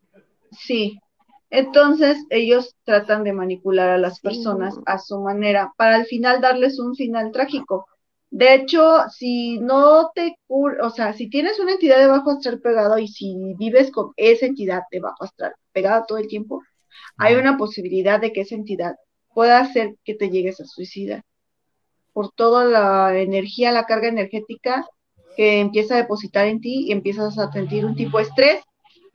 [0.53, 0.98] Sí,
[1.58, 4.22] entonces ellos tratan de manipular a las Sí.
[4.22, 7.86] personas a su manera para al final darles un final trágico.
[8.30, 12.98] De hecho, si no te o sea, si tienes una entidad de bajo astral pegado
[12.98, 16.60] y si vives con esa entidad de bajo astral pegada todo el tiempo,
[17.16, 18.96] hay una posibilidad de que esa entidad
[19.34, 21.22] pueda hacer que te llegues a suicidar
[22.12, 24.86] por toda la energía, la carga energética
[25.36, 28.62] que empieza a depositar en ti y empiezas a sentir un tipo de estrés,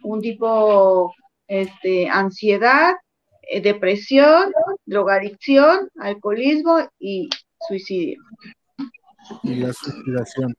[0.04, 1.13] un tipo
[1.50, 2.94] este, ansiedad,
[3.42, 4.54] eh, depresión,
[4.86, 7.30] drogadicción, alcoholismo y
[7.68, 8.22] suicidio.
[9.44, 10.56] Y la suicidación.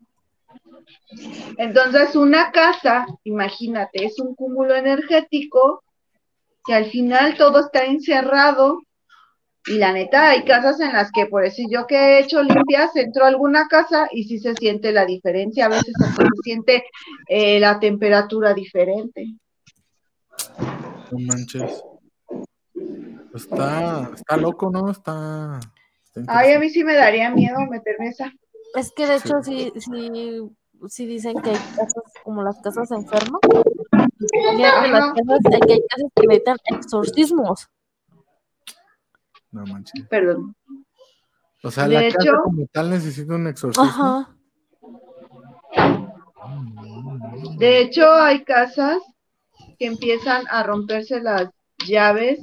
[1.57, 5.83] Entonces, una casa, imagínate, es un cúmulo energético
[6.67, 8.81] que al final todo está encerrado.
[9.67, 12.97] Y la neta, hay casas en las que, por decir yo que he hecho limpias,
[12.97, 15.67] entro a alguna casa y sí se siente la diferencia.
[15.67, 16.85] A veces se siente
[17.29, 19.27] eh, la temperatura diferente.
[21.11, 21.83] No manches.
[23.35, 24.91] Está, está loco, ¿no?
[24.91, 25.61] Está.
[26.15, 28.33] está Ay, a mí sí me daría miedo meterme esa.
[28.75, 30.41] Es que de hecho sí, sí,
[30.89, 33.41] sí dicen que hay casas como las casas enfermas.
[34.59, 37.69] Las casas, hay que hay casas que necesitan exorcismos.
[39.53, 40.07] No manches.
[40.09, 40.55] Perdón.
[41.63, 43.85] O sea, De la casa hecho- como tal necesita un exorcismo.
[43.89, 44.37] Ajá.
[47.59, 48.99] De hecho, hay casas
[49.81, 51.49] que empiezan a romperse las
[51.87, 52.39] llaves,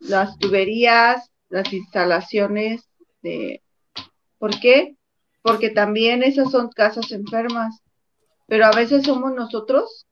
[0.00, 2.88] las tuberías, las instalaciones
[3.22, 3.62] de...
[4.38, 4.96] ¿Por qué?
[5.42, 7.82] Porque también esas son casas enfermas.
[8.46, 10.06] Pero a veces somos nosotros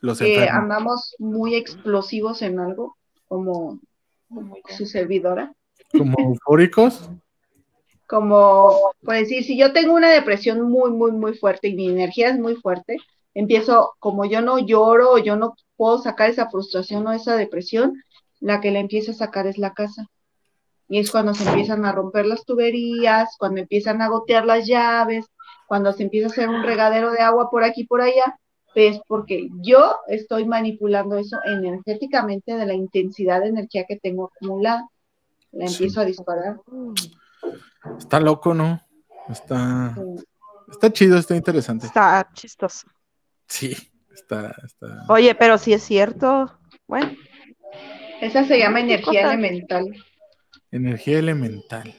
[0.00, 0.60] Los que enfermos.
[0.60, 2.96] andamos muy explosivos en algo,
[3.28, 3.78] como
[4.76, 5.54] su servidora.
[5.96, 7.08] Como eufóricos.
[8.08, 12.30] como, por decir, si yo tengo una depresión muy, muy, muy fuerte y mi energía
[12.30, 12.96] es muy fuerte,
[13.34, 18.02] empiezo, como yo no lloro o yo no puedo sacar esa frustración o esa depresión,
[18.40, 20.06] la que la empieza a sacar es la casa.
[20.88, 25.26] Y es cuando se empiezan a romper las tuberías, cuando empiezan a gotear las llaves,
[25.68, 28.38] cuando se empieza a hacer un regadero de agua por aquí y por allá,
[28.74, 34.88] es porque yo estoy manipulando eso energéticamente de la intensidad de energía que tengo acumulada.
[35.52, 35.74] La Sí.
[35.74, 36.60] empiezo a disparar.
[37.98, 38.80] Está loco, ¿no?
[39.28, 40.24] Está, Sí.
[40.70, 41.86] está chido, está interesante.
[41.86, 42.86] Está chistoso.
[43.50, 43.76] Sí,
[44.14, 45.04] está, está.
[45.08, 46.56] Oye, pero si es cierto.
[46.86, 47.10] Bueno,
[48.22, 49.34] Esa se llama energía cosa?
[49.34, 49.84] elemental.
[50.70, 51.94] Energía elemental.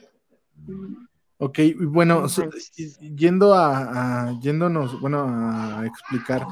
[1.38, 2.48] Ok, y bueno, so-
[3.00, 6.46] yendo a, a- yéndonos, bueno, a explicar.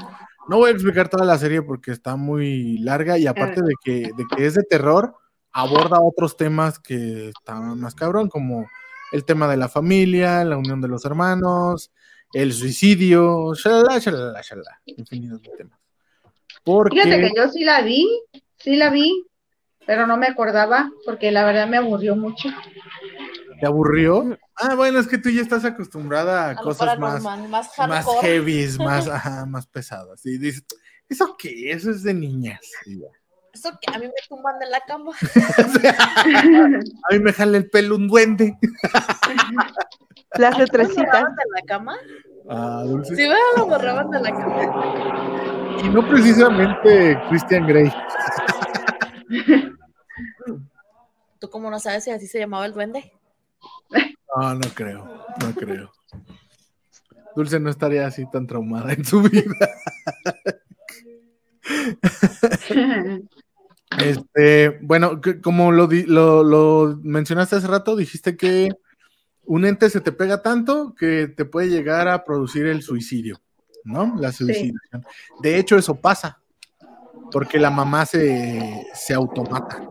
[0.49, 4.11] No voy a explicar toda la serie porque está muy larga y aparte de que,
[4.17, 5.15] de que es de terror,
[5.53, 8.67] aborda otros temas que están más cabrón, como
[9.13, 11.91] el tema de la familia, la unión de los hermanos,
[12.33, 15.79] el suicidio, shalala, shalala, shalala, infinitos de temas.
[16.65, 18.09] Porque Fíjate que yo sí la vi,
[18.59, 19.27] sí la vi,
[19.87, 22.49] pero no me acordaba porque la verdad me aburrió mucho.
[23.61, 24.39] te aburrió.
[24.57, 29.09] Ah, bueno, es que tú ya estás acostumbrada a, cosas más, más más heavies, más,
[29.09, 30.25] ajá, más pesadas.
[30.27, 30.65] Y dices,
[31.09, 31.73] ¿eso qué?
[31.73, 32.61] Eso es de niñas.
[33.53, 35.13] Eso que a mí me tumban de la cama.
[37.11, 38.57] A mí me jala el pelo un duende.
[40.41, 41.05] Las ¿A quién letrecitas.
[41.09, 41.97] amarraban de la cama?
[42.49, 43.15] Ah, Dulce.
[43.17, 43.29] Sí.
[43.57, 45.79] Lo amarraban de la cama.
[45.85, 47.93] Y no precisamente Christian Grey.
[51.39, 53.13] ¿Tú cómo no sabes si así se llamaba el duende?
[54.37, 55.05] No, no creo,
[55.41, 55.91] no creo.
[57.35, 59.43] Dulce no estaría así tan traumada en su vida.
[63.99, 68.69] Este, bueno, como lo, di- lo, lo mencionaste hace rato, dijiste que
[69.51, 73.41] un ente se te pega tanto que te puede llegar a producir el suicidio,
[73.83, 74.15] ¿no?
[74.17, 75.05] La suicidación.
[75.43, 76.41] De hecho, eso pasa,
[77.33, 79.91] porque la mamá se, se automata.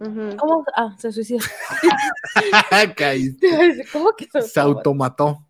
[0.00, 0.64] ¿Cómo?
[0.74, 1.38] Ah, se suicidó.
[2.96, 3.84] Caíste.
[3.92, 5.46] ¿Cómo que se, se automató.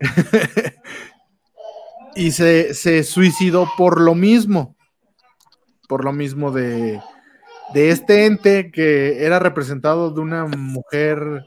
[2.16, 4.74] y se, se suicidó por lo mismo.
[5.88, 7.00] Por lo mismo de,
[7.74, 11.46] de este ente que era representado de una mujer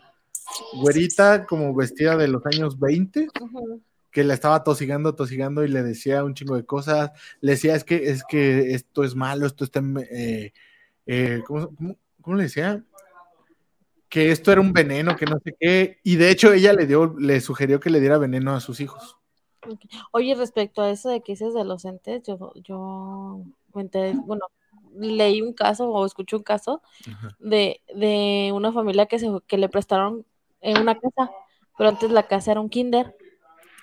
[0.74, 3.82] güerita, como vestida de los años 20, Ujú.
[4.12, 7.12] que la estaba tosigando, tosigando y le decía un chingo de cosas.
[7.42, 9.82] Le decía, es que, es que esto es malo, esto está...
[10.12, 10.54] eh,
[11.06, 12.84] eh, ¿cómo, cómo- cómo le decía?
[14.10, 16.00] Que esto era un veneno, que no sé qué.
[16.04, 19.18] Y de hecho ella le dio, le sugirió que le diera veneno a sus hijos.
[20.12, 23.42] Oye, respecto a eso de que dices de los entes, yo, yo
[23.76, 24.46] enteré, bueno,
[24.96, 26.82] leí un caso o escuché un caso
[27.40, 30.26] de, de una familia que, se, que le prestaron
[30.68, 31.32] en una casa,
[31.78, 33.16] pero antes la casa era un kinder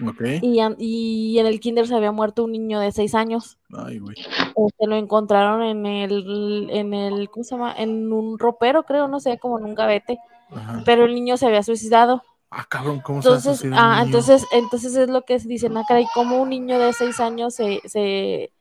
[0.05, 0.23] Ok.
[0.43, 3.59] y, y en el kinder se había muerto un niño de seis años.
[3.73, 4.17] Ay, güey.
[4.17, 7.75] Se lo encontraron en el, en el, ¿cómo se llama?
[7.77, 10.19] En un ropero, creo, no sé, como en un gavete,
[10.51, 10.83] Ajá.
[10.85, 12.23] pero el niño se había suicidado.
[12.51, 16.07] Ah, cabrón, ¿cómo se Entonces, un ah, entonces, entonces es lo que dicen, ah, caray,
[16.15, 18.53] como un niño de seis años se, se,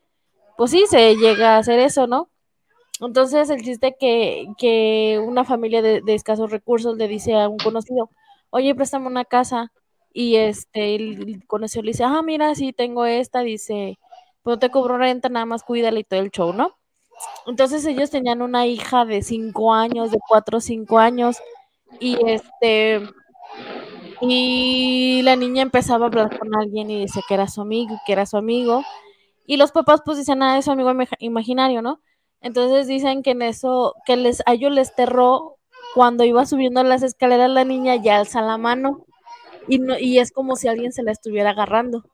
[0.56, 2.28] pues sí, se llega a hacer eso, ¿no?
[3.06, 8.10] Entonces, el chiste que, que una familia de, escasos recursos le dice a un conocido,
[8.50, 9.72] oye, préstame una casa,
[10.12, 13.98] y este, el, conocido le dice, ah, mira, sí, tengo esta, dice,
[14.42, 16.76] pues no te cobro renta, nada más cuídala y todo el show, ¿no?
[17.46, 21.38] Entonces ellos tenían una hija de cinco años, de cuatro o cinco años,
[22.00, 23.02] y este,
[24.20, 28.12] y la niña empezaba a hablar con alguien y dice que era su amigo, que
[28.12, 28.82] era su amigo.
[29.46, 32.00] Y los papás pues dicen, ah, es su amigo imag- imaginario, ¿no?
[32.44, 35.56] Entonces dicen que en eso, que les, a ellos les terró
[35.94, 39.06] cuando iba subiendo las escaleras la niña ya alza la mano
[39.66, 42.04] y, no, y es como si alguien se la estuviera agarrando.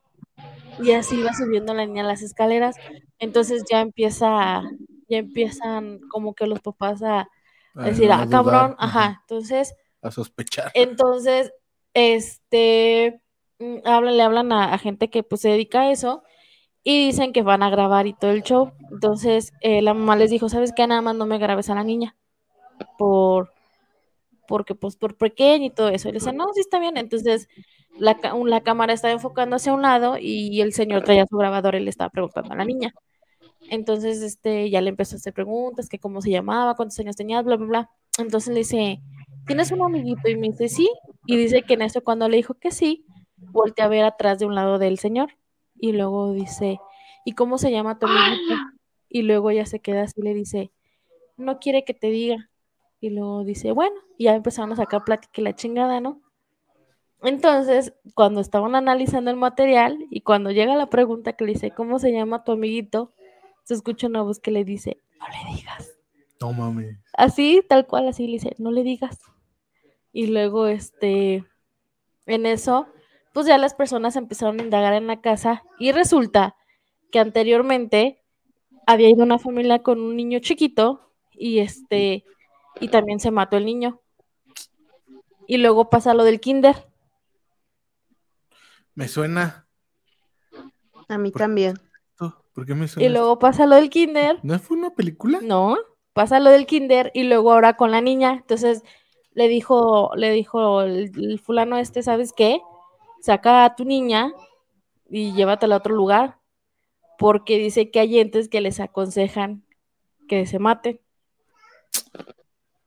[0.81, 2.77] Y así iba subiendo la niña las escaleras.
[3.19, 4.63] Entonces ya empieza,
[5.09, 7.29] ya empiezan como que los papás a,
[7.75, 9.21] a decir, ah, cabrón, ajá, ajá.
[9.23, 10.71] Entonces A sospechar.
[10.75, 11.53] entonces,
[11.93, 13.21] este,
[13.59, 16.23] mm, hablan, le hablan a, a gente que pues se dedica a eso
[16.83, 18.73] y dicen que van a grabar y todo el show.
[18.91, 20.87] Entonces, eh, la mamá les dijo, ¿sabes qué?
[20.87, 22.17] Nada más no me grabes a la niña
[22.99, 23.53] por,
[24.49, 26.09] porque pues por pequeño y todo eso.
[26.09, 26.97] Y le dicen, no, sí está bien.
[26.97, 27.49] Entonces,
[27.99, 28.17] la,
[28.63, 32.11] cámara estaba enfocando hacia un lado y el señor traía su grabador y le estaba
[32.11, 32.95] preguntando a la niña.
[33.71, 37.43] Entonces, este, ya le empezó a hacer preguntas, que cómo se llamaba, cuántos años tenía,
[37.43, 37.91] bla, bla, bla.
[38.19, 39.01] Entonces le dice,
[39.47, 40.29] ¿tienes un amiguito?
[40.29, 40.91] Y me dice, sí.
[41.27, 43.05] Y dice que en eso cuando le dijo que sí,
[43.37, 45.37] voltea a ver atrás de un lado del señor.
[45.81, 46.79] Y luego dice,
[47.25, 48.55] ¿y cómo se llama tu amiguito?
[49.09, 50.71] Y luego ella se queda así y le dice,
[51.37, 52.51] no quiere que te diga.
[53.01, 56.21] Y luego dice, bueno, y ya empezaron a sacar plática y la chingada, ¿no?
[57.23, 61.99] Entonces, cuando estaban analizando el material y cuando llega la pregunta que le dice, ¿cómo
[61.99, 63.13] se llama tu amiguito?
[63.65, 65.99] Se escucha una voz que le dice, no le digas.
[66.41, 66.99] No mames.
[67.13, 69.19] Así, tal cual, así le dice, no le digas.
[70.13, 71.45] Y luego, este,
[72.27, 72.87] en eso,
[73.33, 76.57] pues ya las personas empezaron a indagar en la casa y resulta
[77.11, 78.23] que anteriormente
[78.87, 82.25] había ido una familia con un niño chiquito y este,
[82.81, 84.01] y también se mató el niño.
[85.47, 86.87] Y luego pasa lo del kinder.
[88.95, 89.67] Me suena.
[91.09, 91.81] A mí Por- también.
[92.53, 93.09] ¿Por qué me suena?
[93.09, 94.39] Y luego pasa lo del kinder.
[94.43, 95.39] ¿No fue una película?
[95.41, 95.77] No,
[96.13, 98.33] pasa lo del kinder y luego ahora con la niña.
[98.33, 98.83] Entonces
[99.33, 102.61] le dijo, le dijo el, el fulano este, ¿sabes qué?
[103.21, 104.33] Saca a tu niña
[105.11, 106.39] y llévatela a otro lugar.
[107.19, 109.65] Porque dice que hay entes que les aconsejan
[110.29, 111.01] que se maten.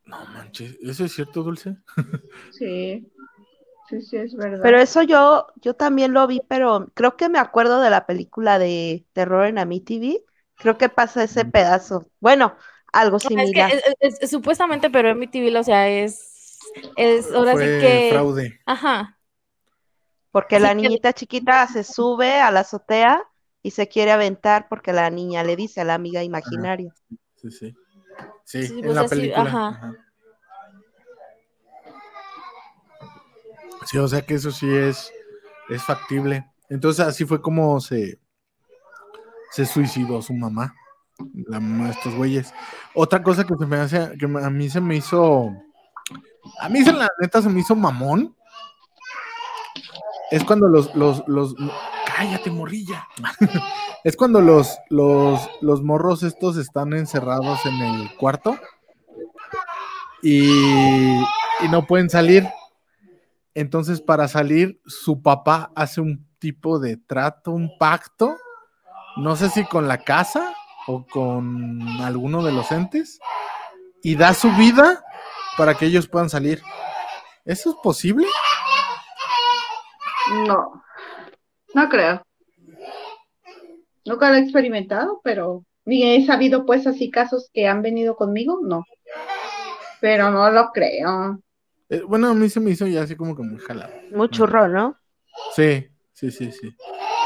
[0.06, 0.78] No manches.
[0.82, 1.78] ¿Eso es cierto, Dulce?
[2.52, 3.06] Sí,
[3.90, 4.60] sí, sí, es verdad.
[4.62, 8.60] Pero eso yo, yo también lo vi, pero creo que me acuerdo de la película
[8.60, 10.24] de terror en TV.
[10.56, 12.08] Creo que pasa ese pedazo.
[12.20, 12.56] Bueno,
[12.92, 13.72] algo Es que similar.
[13.74, 16.60] es- es- es- supuestamente, pero en mi TV, o sea, es,
[16.96, 18.10] es ahora sí fue que.
[18.10, 18.60] fraude.
[18.66, 19.18] Ajá.
[20.34, 23.24] Porque sí la que- niñita chiquita se sube a la azotea
[23.62, 26.94] y se quiere aventar porque la niña le dice a la amiga imaginaria.
[27.38, 27.76] Sí, sí.
[28.44, 29.50] Sí, Sí, en pues la así, película.
[29.50, 29.68] ajá.
[29.70, 29.96] ajá.
[33.86, 35.12] Sí, o sea que eso sí es,
[35.70, 36.46] es factible.
[36.70, 38.20] Entonces así fue como se,
[39.52, 40.74] se suicidó su mamá,
[41.48, 42.54] la mamá de estos güeyes.
[42.96, 45.52] Otra cosa que se me hace, que a mí se me hizo,
[46.60, 48.36] a mí se la neta se me hizo mamón,
[50.34, 51.54] es cuando los, los, los,
[52.08, 53.08] cállate morrilla,
[54.04, 58.58] es cuando los, los, los morros estos están encerrados en el cuarto
[60.24, 62.48] y, y no pueden salir.
[63.54, 68.36] Entonces, para salir, su papá hace un tipo de trato, un pacto,
[69.18, 70.56] no sé si con la casa
[70.88, 73.20] o con alguno de los entes,
[74.02, 75.06] y da su vida
[75.60, 76.64] para que ellos puedan salir.
[77.46, 78.26] ¿Eso es posible?
[80.48, 80.84] No,
[81.74, 82.22] no creo.
[84.06, 88.60] Nunca lo he experimentado, pero ni he sabido pues así casos que han venido conmigo,
[88.62, 88.84] no.
[90.02, 91.40] Pero no lo creo.
[91.90, 93.94] Eh, bueno, a mí se me hizo ya así como que muy jalado.
[94.12, 94.98] Muy churro, ¿no?
[95.56, 96.76] Sí, sí, sí, sí.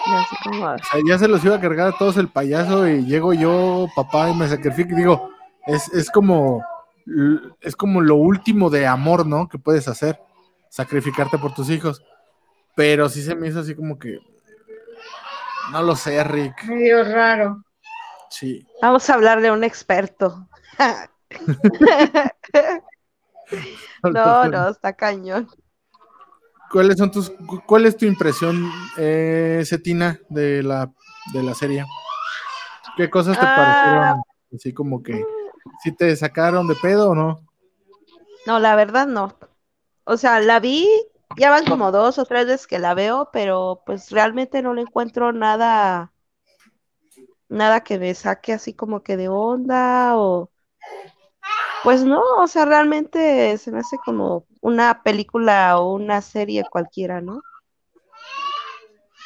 [0.08, 2.88] Ya, así como- O sea, ya se los iba a cargar a todos el payaso
[2.88, 5.30] y llego yo, papá, y me sacrifico y digo,
[5.66, 6.64] es, es como
[7.62, 9.48] es como lo último de amor, ¿no?
[9.48, 10.20] Que puedes hacer,
[10.70, 12.04] sacrificarte por tus hijos.
[12.78, 14.20] Pero sí se me hizo así como que
[15.72, 16.64] no lo sé, Rick.
[16.66, 17.62] Medio raro.
[18.30, 18.66] Sí.
[18.82, 20.48] Vamos a hablar de un experto.
[24.04, 25.48] No, no, está cañón.
[26.72, 30.92] ¿Cuáles son tus, cu- cuál es tu impresión, eh, Cetina, de la,
[31.34, 31.86] de la serie?
[32.98, 33.56] ¿Qué cosas te Ah.
[33.56, 34.22] parecieron
[34.54, 35.24] así como que
[35.84, 37.40] si te sacaron de pedo o no?
[38.46, 39.38] No, la verdad no.
[40.04, 40.88] O sea, la vi,
[41.36, 44.82] ya van como dos o tres veces que la veo, pero pues realmente no le
[44.84, 46.14] encuentro nada,
[47.50, 50.50] nada que me saque así como que de onda o
[51.84, 57.22] pues no, o sea, realmente se me hace como una película o una serie cualquiera,
[57.22, 57.42] ¿no?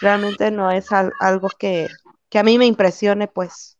[0.01, 1.87] Realmente no es al- algo que,
[2.29, 3.77] que a mí me impresione, pues.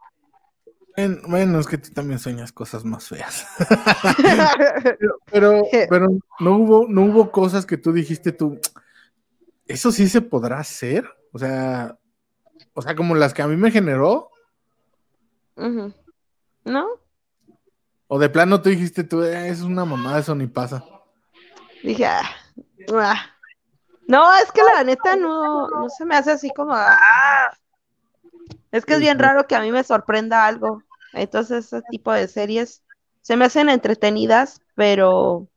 [0.98, 3.46] En- Bueno, es que tú también sueñas cosas más feas.
[4.98, 6.08] Pero, pero, pero
[6.40, 8.60] no hubo, no hubo cosas que tú dijiste tú,
[9.66, 11.10] eso sí se podrá hacer.
[11.32, 11.98] O sea,
[12.74, 14.30] o sea, como las que a mí me generó.
[16.66, 16.88] ¿No?
[18.08, 20.84] o de plano tú dijiste tú, "Eh, es una mamada, eso ni pasa.
[21.82, 22.22] Dije, ah,
[22.94, 23.16] ah.
[24.08, 27.50] No, es que la neta no, no se me hace así como, ah.
[28.72, 30.84] Es que es bien raro que a mí me sorprenda algo.
[31.14, 32.84] Entonces, ese tipo de series
[33.22, 35.48] se me hacen entretenidas, pero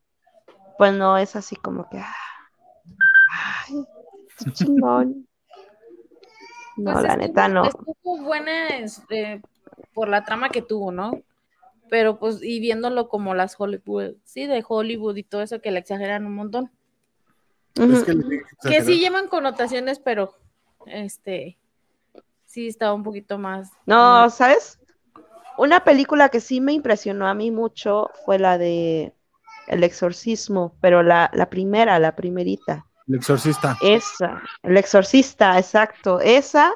[0.77, 2.15] pues no es así como que, ah,
[3.69, 3.85] ay,
[4.39, 5.29] qué chingón.
[6.77, 7.67] No, Pues la neta no.
[7.67, 9.41] Estuvo buena este,
[9.93, 11.23] por la trama que tuvo, ¿no?
[11.89, 15.79] Pero pues, y viéndolo como las Hollywood, sí, de Hollywood y todo eso que le
[15.79, 16.73] exageran un montón.
[17.77, 18.15] Es que,
[18.69, 20.37] Que sí llevan connotaciones, pero
[20.87, 21.59] este
[22.55, 23.71] sí estaba un poquito más.
[23.85, 24.79] No, ¿sabes?
[25.59, 29.13] Una película que sí me impresionó a mí mucho fue la de
[29.67, 32.87] El Exorcismo, pero la, la primera, la primerita.
[33.09, 33.77] El exorcista.
[33.83, 36.21] Esa, El Exorcista, exacto.
[36.21, 36.73] Esa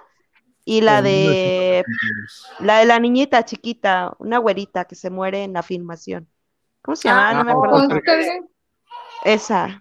[0.65, 2.47] y la de 1982.
[2.61, 6.29] la de la niñita chiquita, una güerita que se muere en la filmación.
[6.83, 7.33] ¿Cómo se llama?
[7.35, 7.89] No me Ah, acuerdo.
[9.25, 9.81] Esa,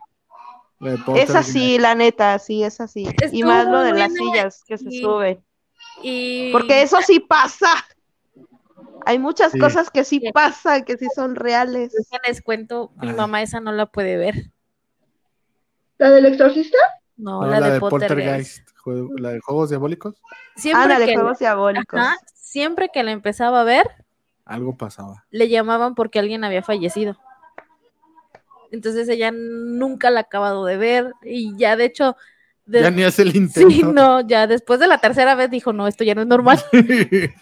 [1.16, 3.08] esa sí, la neta, sí, esa sí.
[3.32, 5.44] Y más lo de las sillas que se y- suben.
[6.02, 7.70] Y Porque eso sí pasa.
[9.06, 9.60] Hay muchas Sí.
[9.60, 10.32] cosas que sí Sí.
[10.32, 11.94] pasan, que sí son reales.
[12.28, 13.14] les cuento, mi Ay.
[13.16, 14.52] mamá esa no la puede ver.
[15.98, 16.78] ¿La del exorcista?
[17.16, 18.68] No, No, la, la de de Poltergeist.
[19.18, 20.16] La de Juegos Diabólicos.
[20.56, 22.00] Siempre Ándale, que, juegos diabólicos.
[22.00, 24.06] ajá, siempre que la empezaba a ver,
[24.46, 25.26] Algo pasaba.
[25.32, 27.18] le llamaban porque alguien había fallecido.
[28.72, 32.16] Entonces ella nunca la ha acabado de ver y ya de hecho,
[32.68, 33.70] de- Ya ni hace el intento.
[33.70, 36.60] sí, no, ya después de la tercera vez dijo, no, esto ya no es normal.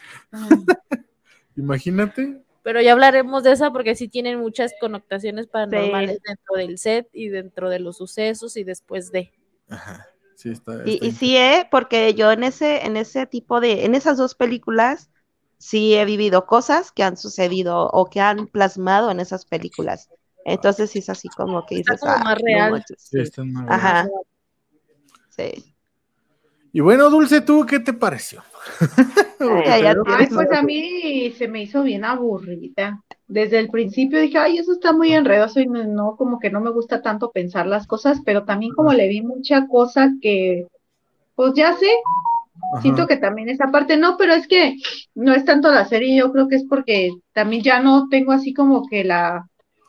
[1.58, 2.42] Imagínate.
[2.64, 6.22] Pero ya hablaremos de esa porque sí tienen muchas connotaciones paranormales Sí.
[6.28, 9.32] dentro del set y dentro de los sucesos y después de.
[9.70, 10.08] Ajá.
[10.36, 10.82] Sí, está.
[10.86, 11.68] Y, está y sí, ¿eh?
[11.70, 15.10] Porque yo en ese, en ese tipo de, en esas dos películas,
[15.60, 20.10] sí he vivido cosas que han sucedido o que han plasmado en esas películas.
[20.44, 22.72] Entonces sí es así como que Está dices, como "Ah, más real".
[22.72, 22.98] manches".
[23.00, 24.08] Sí, está muy Ajá.
[25.36, 25.76] Sí.
[26.72, 28.44] Y bueno, Dulce, ¿tú qué te pareció?
[29.66, 33.02] Ay, ya pues a mí se me hizo bien aburrida.
[33.28, 36.60] Desde el principio dije, ay, eso está muy enredoso y no, no, como que no
[36.62, 40.68] me gusta tanto pensar las cosas, pero también como le vi mucha cosa que,
[41.36, 41.90] pues ya sé,
[42.74, 42.82] Ajá.
[42.82, 44.76] siento que también esa parte no, pero es que
[45.16, 48.54] no es tanto la serie, yo creo que es porque también ya no tengo así
[48.54, 49.48] como que la,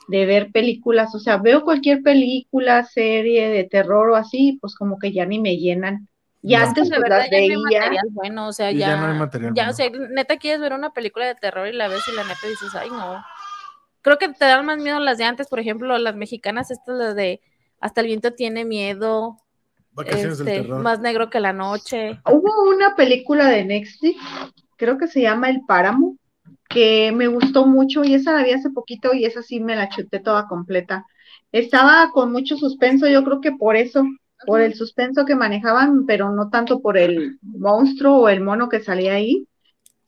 [0.09, 4.99] de ver películas, o sea, veo cualquier película, serie de terror o así, pues como
[4.99, 6.09] que ya ni me llenan.
[6.43, 6.63] Y No.
[6.63, 7.81] antes pues verdad las ya no hay veía.
[7.81, 9.73] material bueno, o sea, ya, ya no hay material ya, bueno.
[9.73, 12.47] o sea, neta quieres ver una película de terror y la ves y la neta
[12.47, 13.25] dices, ay, no.
[14.03, 17.17] Creo que te dan más miedo las de antes, por ejemplo, las mexicanas, estas las
[17.17, 17.41] de
[17.81, 19.39] Hasta el viento tiene miedo,
[19.93, 20.83] Vacaciones del este, terror.
[20.83, 22.21] Más negro que la noche.
[22.31, 24.21] Hubo una película de Netflix,
[24.77, 26.17] creo que se llama El Páramo,
[26.69, 29.89] que me gustó mucho y esa la vi hace poquito y esa sí me la
[29.89, 31.07] chuté toda completa.
[31.53, 34.05] Estaba con mucho suspenso, yo creo que por eso,
[34.47, 38.81] por el suspenso que manejaban, pero no tanto por el monstruo o el mono que
[38.81, 39.47] salía ahí,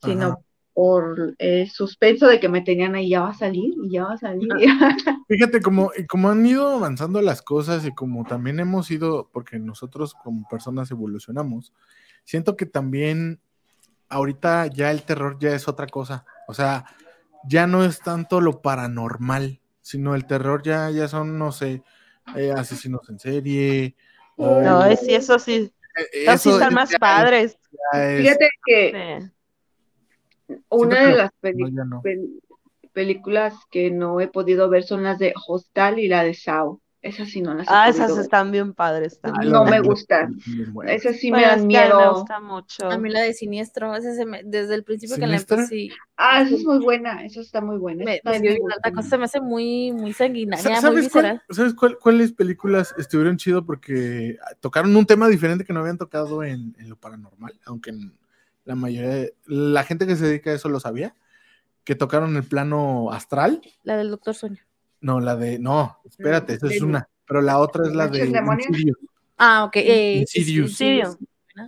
[0.03, 0.39] sino Ajá.
[0.73, 4.13] por el suspenso de que me tenían ahí, ya va a salir y ya va
[4.13, 4.49] a salir.
[5.27, 10.13] Fíjate, como, como han ido avanzando las cosas y como también hemos ido, porque nosotros
[10.13, 11.73] como personas evolucionamos,
[12.23, 13.39] siento que también
[14.09, 16.25] ahorita ya el terror ya es otra cosa.
[16.49, 16.83] O sea,
[17.47, 21.83] ya no es tanto lo paranormal, sino el terror ya, ya son, no sé,
[22.35, 23.95] eh, asesinos en serie.
[24.35, 25.71] o- No, es- sí, eso sí.
[25.95, 27.55] eh, sí eso están más padres.
[27.93, 29.29] es- Fíjate que
[30.47, 30.55] Sí.
[30.69, 32.01] una de las no, peli- ya no.
[32.01, 32.41] pel-
[32.93, 36.81] películas que no he podido ver son las de Hostal y la de Sao.
[37.01, 38.19] Esas sí no las he Ah, esas ver.
[38.25, 39.53] están bien padres Ah, también.
[39.53, 40.37] no me gustan.
[40.73, 40.95] buenas.
[40.95, 42.13] Esas sí me dan me miedo.
[42.15, 42.89] gusta mucho.
[42.91, 46.41] A mí la de Siniestro, ese se me- desde el principio que la empecé, Ah,
[46.41, 48.03] esa es muy buena, esa está muy buena.
[48.03, 51.03] me, esa me dio alta cosa, se me hace muy, muy sanguinaria, Sa- muy ¿Sabes,
[51.05, 51.41] visceral.
[51.47, 53.65] cuál- ¿sabes cuál- cuáles películas estuvieron chido?
[53.65, 58.11] Porque tocaron un tema diferente que no habían tocado en, en lo paranormal, aunque en
[58.65, 61.15] la mayoría de la gente que se dedica a eso lo sabía,
[61.85, 63.61] que tocaron el plano astral.
[63.83, 64.61] La del Doctor Sueño.
[65.01, 68.37] No, la de, no, espérate, esa es una, pero la otra es la ¿Noche de?
[68.69, 68.97] Insidious.
[69.37, 69.75] Ah, ok.
[69.77, 70.69] eh, Insidious.
[70.71, 71.17] Insidious.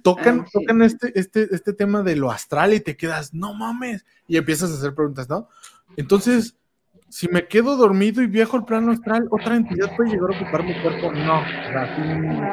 [0.03, 0.59] Tocan, Ah, sí.
[0.59, 4.71] tocan este, este, este tema de lo astral y te quedas, no mames, y empiezas
[4.71, 5.49] a hacer preguntas, ¿no?
[5.97, 6.55] Entonces,
[7.09, 10.63] si me quedo dormido y viajo al plano astral, ¿otra entidad puede llegar a ocupar
[10.63, 11.11] mi cuerpo?
[11.11, 12.01] No, o sea, así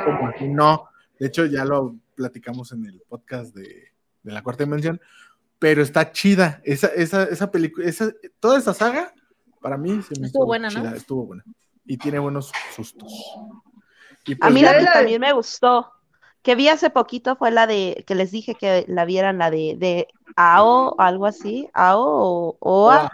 [0.04, 0.88] como así, no.
[1.18, 3.92] De hecho, ya lo platicamos en el podcast de,
[4.24, 5.00] de la cuarta dimensión,
[5.60, 6.60] pero está chida.
[6.64, 9.12] Esa, esa, esa película, esa, toda esa saga,
[9.60, 10.84] para mí, se me Estuvo buena, ¿no?
[10.96, 11.44] estuvo buena.
[11.86, 13.34] Y tiene buenos sustos.
[14.26, 15.92] Y A pues mí la que también me gustó,
[16.42, 19.74] que vi hace poquito, fue la de, que les dije que la vieran, la de,
[19.78, 23.08] de AO, algo así, AO o OA.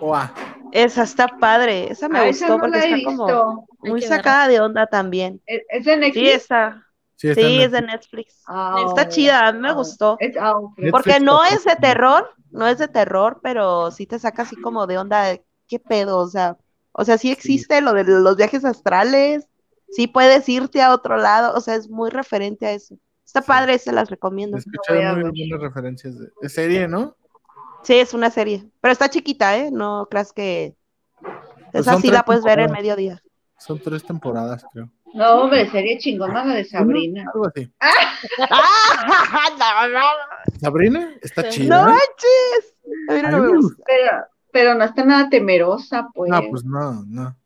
[0.00, 0.32] Oa.
[0.72, 3.66] Esa está padre, esa me Ah, gustó esa no porque está como visto.
[3.82, 5.42] Muy sacada de onda también.
[5.46, 6.44] ¿Es de Sí, Netflix?
[6.44, 6.86] esa,
[7.16, 8.42] Sí, está sí, es de Netflix.
[8.46, 10.18] Ah, Está chida, a mí me ah, gustó.
[10.18, 10.78] es- ok.
[10.78, 14.56] Netflix Porque no es de terror, no es de terror, pero sí te saca así
[14.56, 16.18] como de onda, de, ¿qué pedo?
[16.18, 16.58] O sea,
[16.92, 19.48] o sea, sí existe lo de los viajes astrales,
[19.90, 22.96] sí puedes irte a otro lado, o sea, es muy referente a eso.
[23.24, 23.46] Está Sí.
[23.48, 24.56] padre, se las recomiendo.
[24.56, 27.16] He escuchado voy a muy buenas referencias de, de serie, ¿no?
[27.84, 29.70] Sí, es una serie, pero está chiquita, ¿eh?
[29.70, 30.74] No creas que
[31.72, 33.22] Pues esa sí la puedes ver en mediodía.
[33.56, 34.90] Son tres temporadas, creo.
[35.14, 37.24] No, hombre, serie chingona la de Sabrina.
[37.34, 37.70] Algo así.
[37.80, 38.16] ¡Ah!
[39.58, 40.06] No, no,
[40.60, 41.68] Sabrina está chida.
[41.82, 41.92] no ¿eh?
[41.92, 42.76] manches.
[43.08, 43.82] A mí no A mí me me gusta.
[43.86, 44.10] Pero,
[44.52, 46.30] pero no está nada temerosa, pues.
[46.30, 47.36] No, pues no, no.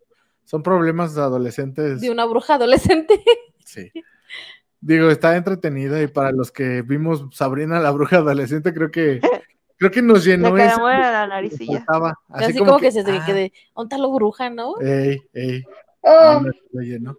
[0.44, 2.00] Son problemas de adolescentes.
[2.00, 3.20] De una bruja adolescente.
[3.66, 3.90] Sí.
[4.80, 9.20] Digo, está entretenida y para los que vimos Sabrina la bruja adolescente, creo que
[9.78, 10.76] creo que nos Le llenó eso.
[10.76, 11.78] quedamos en la que naricilla.
[11.78, 12.14] faltaba.
[12.28, 14.78] Así, como, que, se ah, te quede, ¿dónde está la bruja, no?
[14.80, 15.64] Ey, ey,
[16.02, 16.42] Oh,
[16.72, 17.16] lo llenó.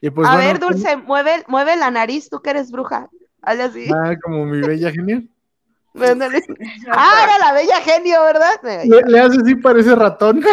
[0.00, 3.08] Y pues a bueno, ver, Dulce, mueve, mueve la nariz, tú que eres bruja.
[3.42, 3.86] Hazle así.
[3.92, 5.28] ah, como mi bella genial.
[6.90, 8.84] Ah, era la bella genio, ¿verdad?
[8.84, 10.42] Le, le hace así, parece ratón.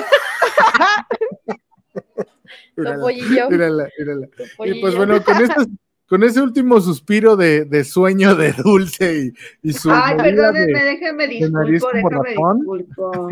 [2.75, 3.49] Mírala, pollillo.
[3.49, 4.27] mírala, mírala.
[4.65, 5.65] Y pues bueno, con, este-
[6.07, 9.31] con ese último suspiro de, de sueño de Dulce
[9.61, 12.09] y, y su Ay, perdónenme, de- déjenme disculpo.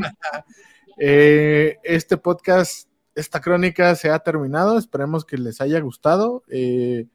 [0.97, 4.77] eh, este podcast, esta crónica se ha terminado.
[4.77, 6.43] Esperemos que les haya gustado.
[6.49, 7.05] Eh,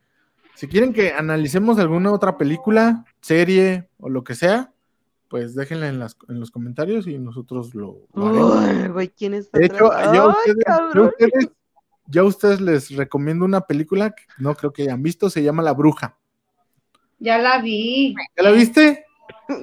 [0.54, 4.72] si quieren que analicemos alguna otra película, serie o lo que sea,
[5.28, 8.82] pues déjenla en, las, en los comentarios y nosotros lo, lo haremos.
[8.84, 10.12] Uy, güey, ¿quién está De hecho, atrás?
[10.14, 11.48] yo a Ay, ustedes,
[12.24, 16.16] ustedes- les recomiendo una película que no creo que hayan visto, se llama La Bruja.
[17.18, 18.14] Ya la vi.
[18.36, 19.04] ¿Ya la viste?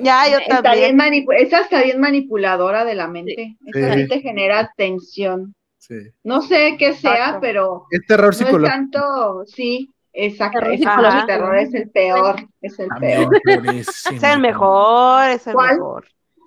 [0.02, 0.98] Ya, yo Está también.
[0.98, 3.58] bien manipu- esa está bien manipuladora de la mente.
[3.66, 4.08] Esa Sí.
[4.08, 5.56] te genera tensión.
[5.78, 5.96] Sí.
[6.24, 7.40] No sé qué sea, Exacto.
[7.42, 8.68] pero Es terror no es psicológico.
[8.76, 10.60] tanto, sí, exacto.
[10.60, 13.66] Terror terror es el peor, es el También, peor.
[13.76, 15.76] Es el mejor, es el ¿Cuál?
[15.76, 16.06] mejor.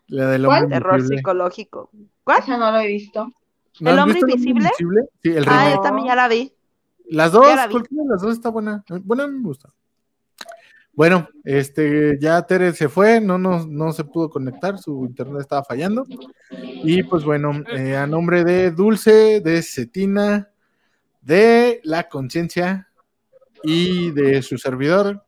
[0.08, 0.68] La del ¿Cuál?
[0.68, 1.16] Terror invisible.
[1.18, 1.90] psicológico.
[2.24, 2.38] ¿Cuál?
[2.42, 3.28] Esa no lo he visto.
[3.80, 5.08] ¿No ¿El hombre visto invisible?
[5.22, 6.52] Sí, el Ah, yo también ya la vi.
[7.10, 7.72] Las dos, ya la vi.
[7.72, 8.84] cualquiera de las dos está buena.
[9.04, 9.70] Bueno, a mí me gusta.
[10.92, 15.62] Bueno, este, ya Tere se fue, no, no, no se pudo conectar, su internet estaba
[15.62, 16.04] fallando.
[16.50, 20.50] Y pues bueno, eh, a nombre de Dulce, de Cetina,
[21.20, 22.87] de La Conciencia
[23.70, 25.24] y de su servidor,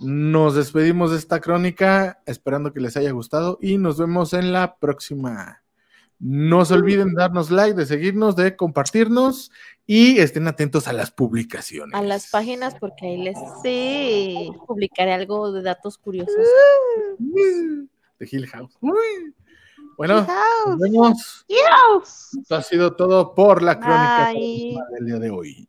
[0.00, 4.76] nos despedimos de esta crónica, esperando que les haya gustado y nos vemos en la
[4.76, 5.62] próxima.
[6.18, 9.50] No se olviden de darnos like, de seguirnos, de compartirnos
[9.86, 11.94] y estén atentos a las publicaciones.
[11.94, 14.50] A las páginas porque ahí les Sí.
[14.66, 16.34] publicaré algo de datos curiosos.
[18.18, 18.76] de Hill House.
[18.80, 20.78] Bueno, nos House.
[20.80, 21.44] vemos.
[21.48, 22.30] Dios.
[22.40, 24.32] Esto ha sido todo por la crónica
[24.96, 25.68] del día de hoy.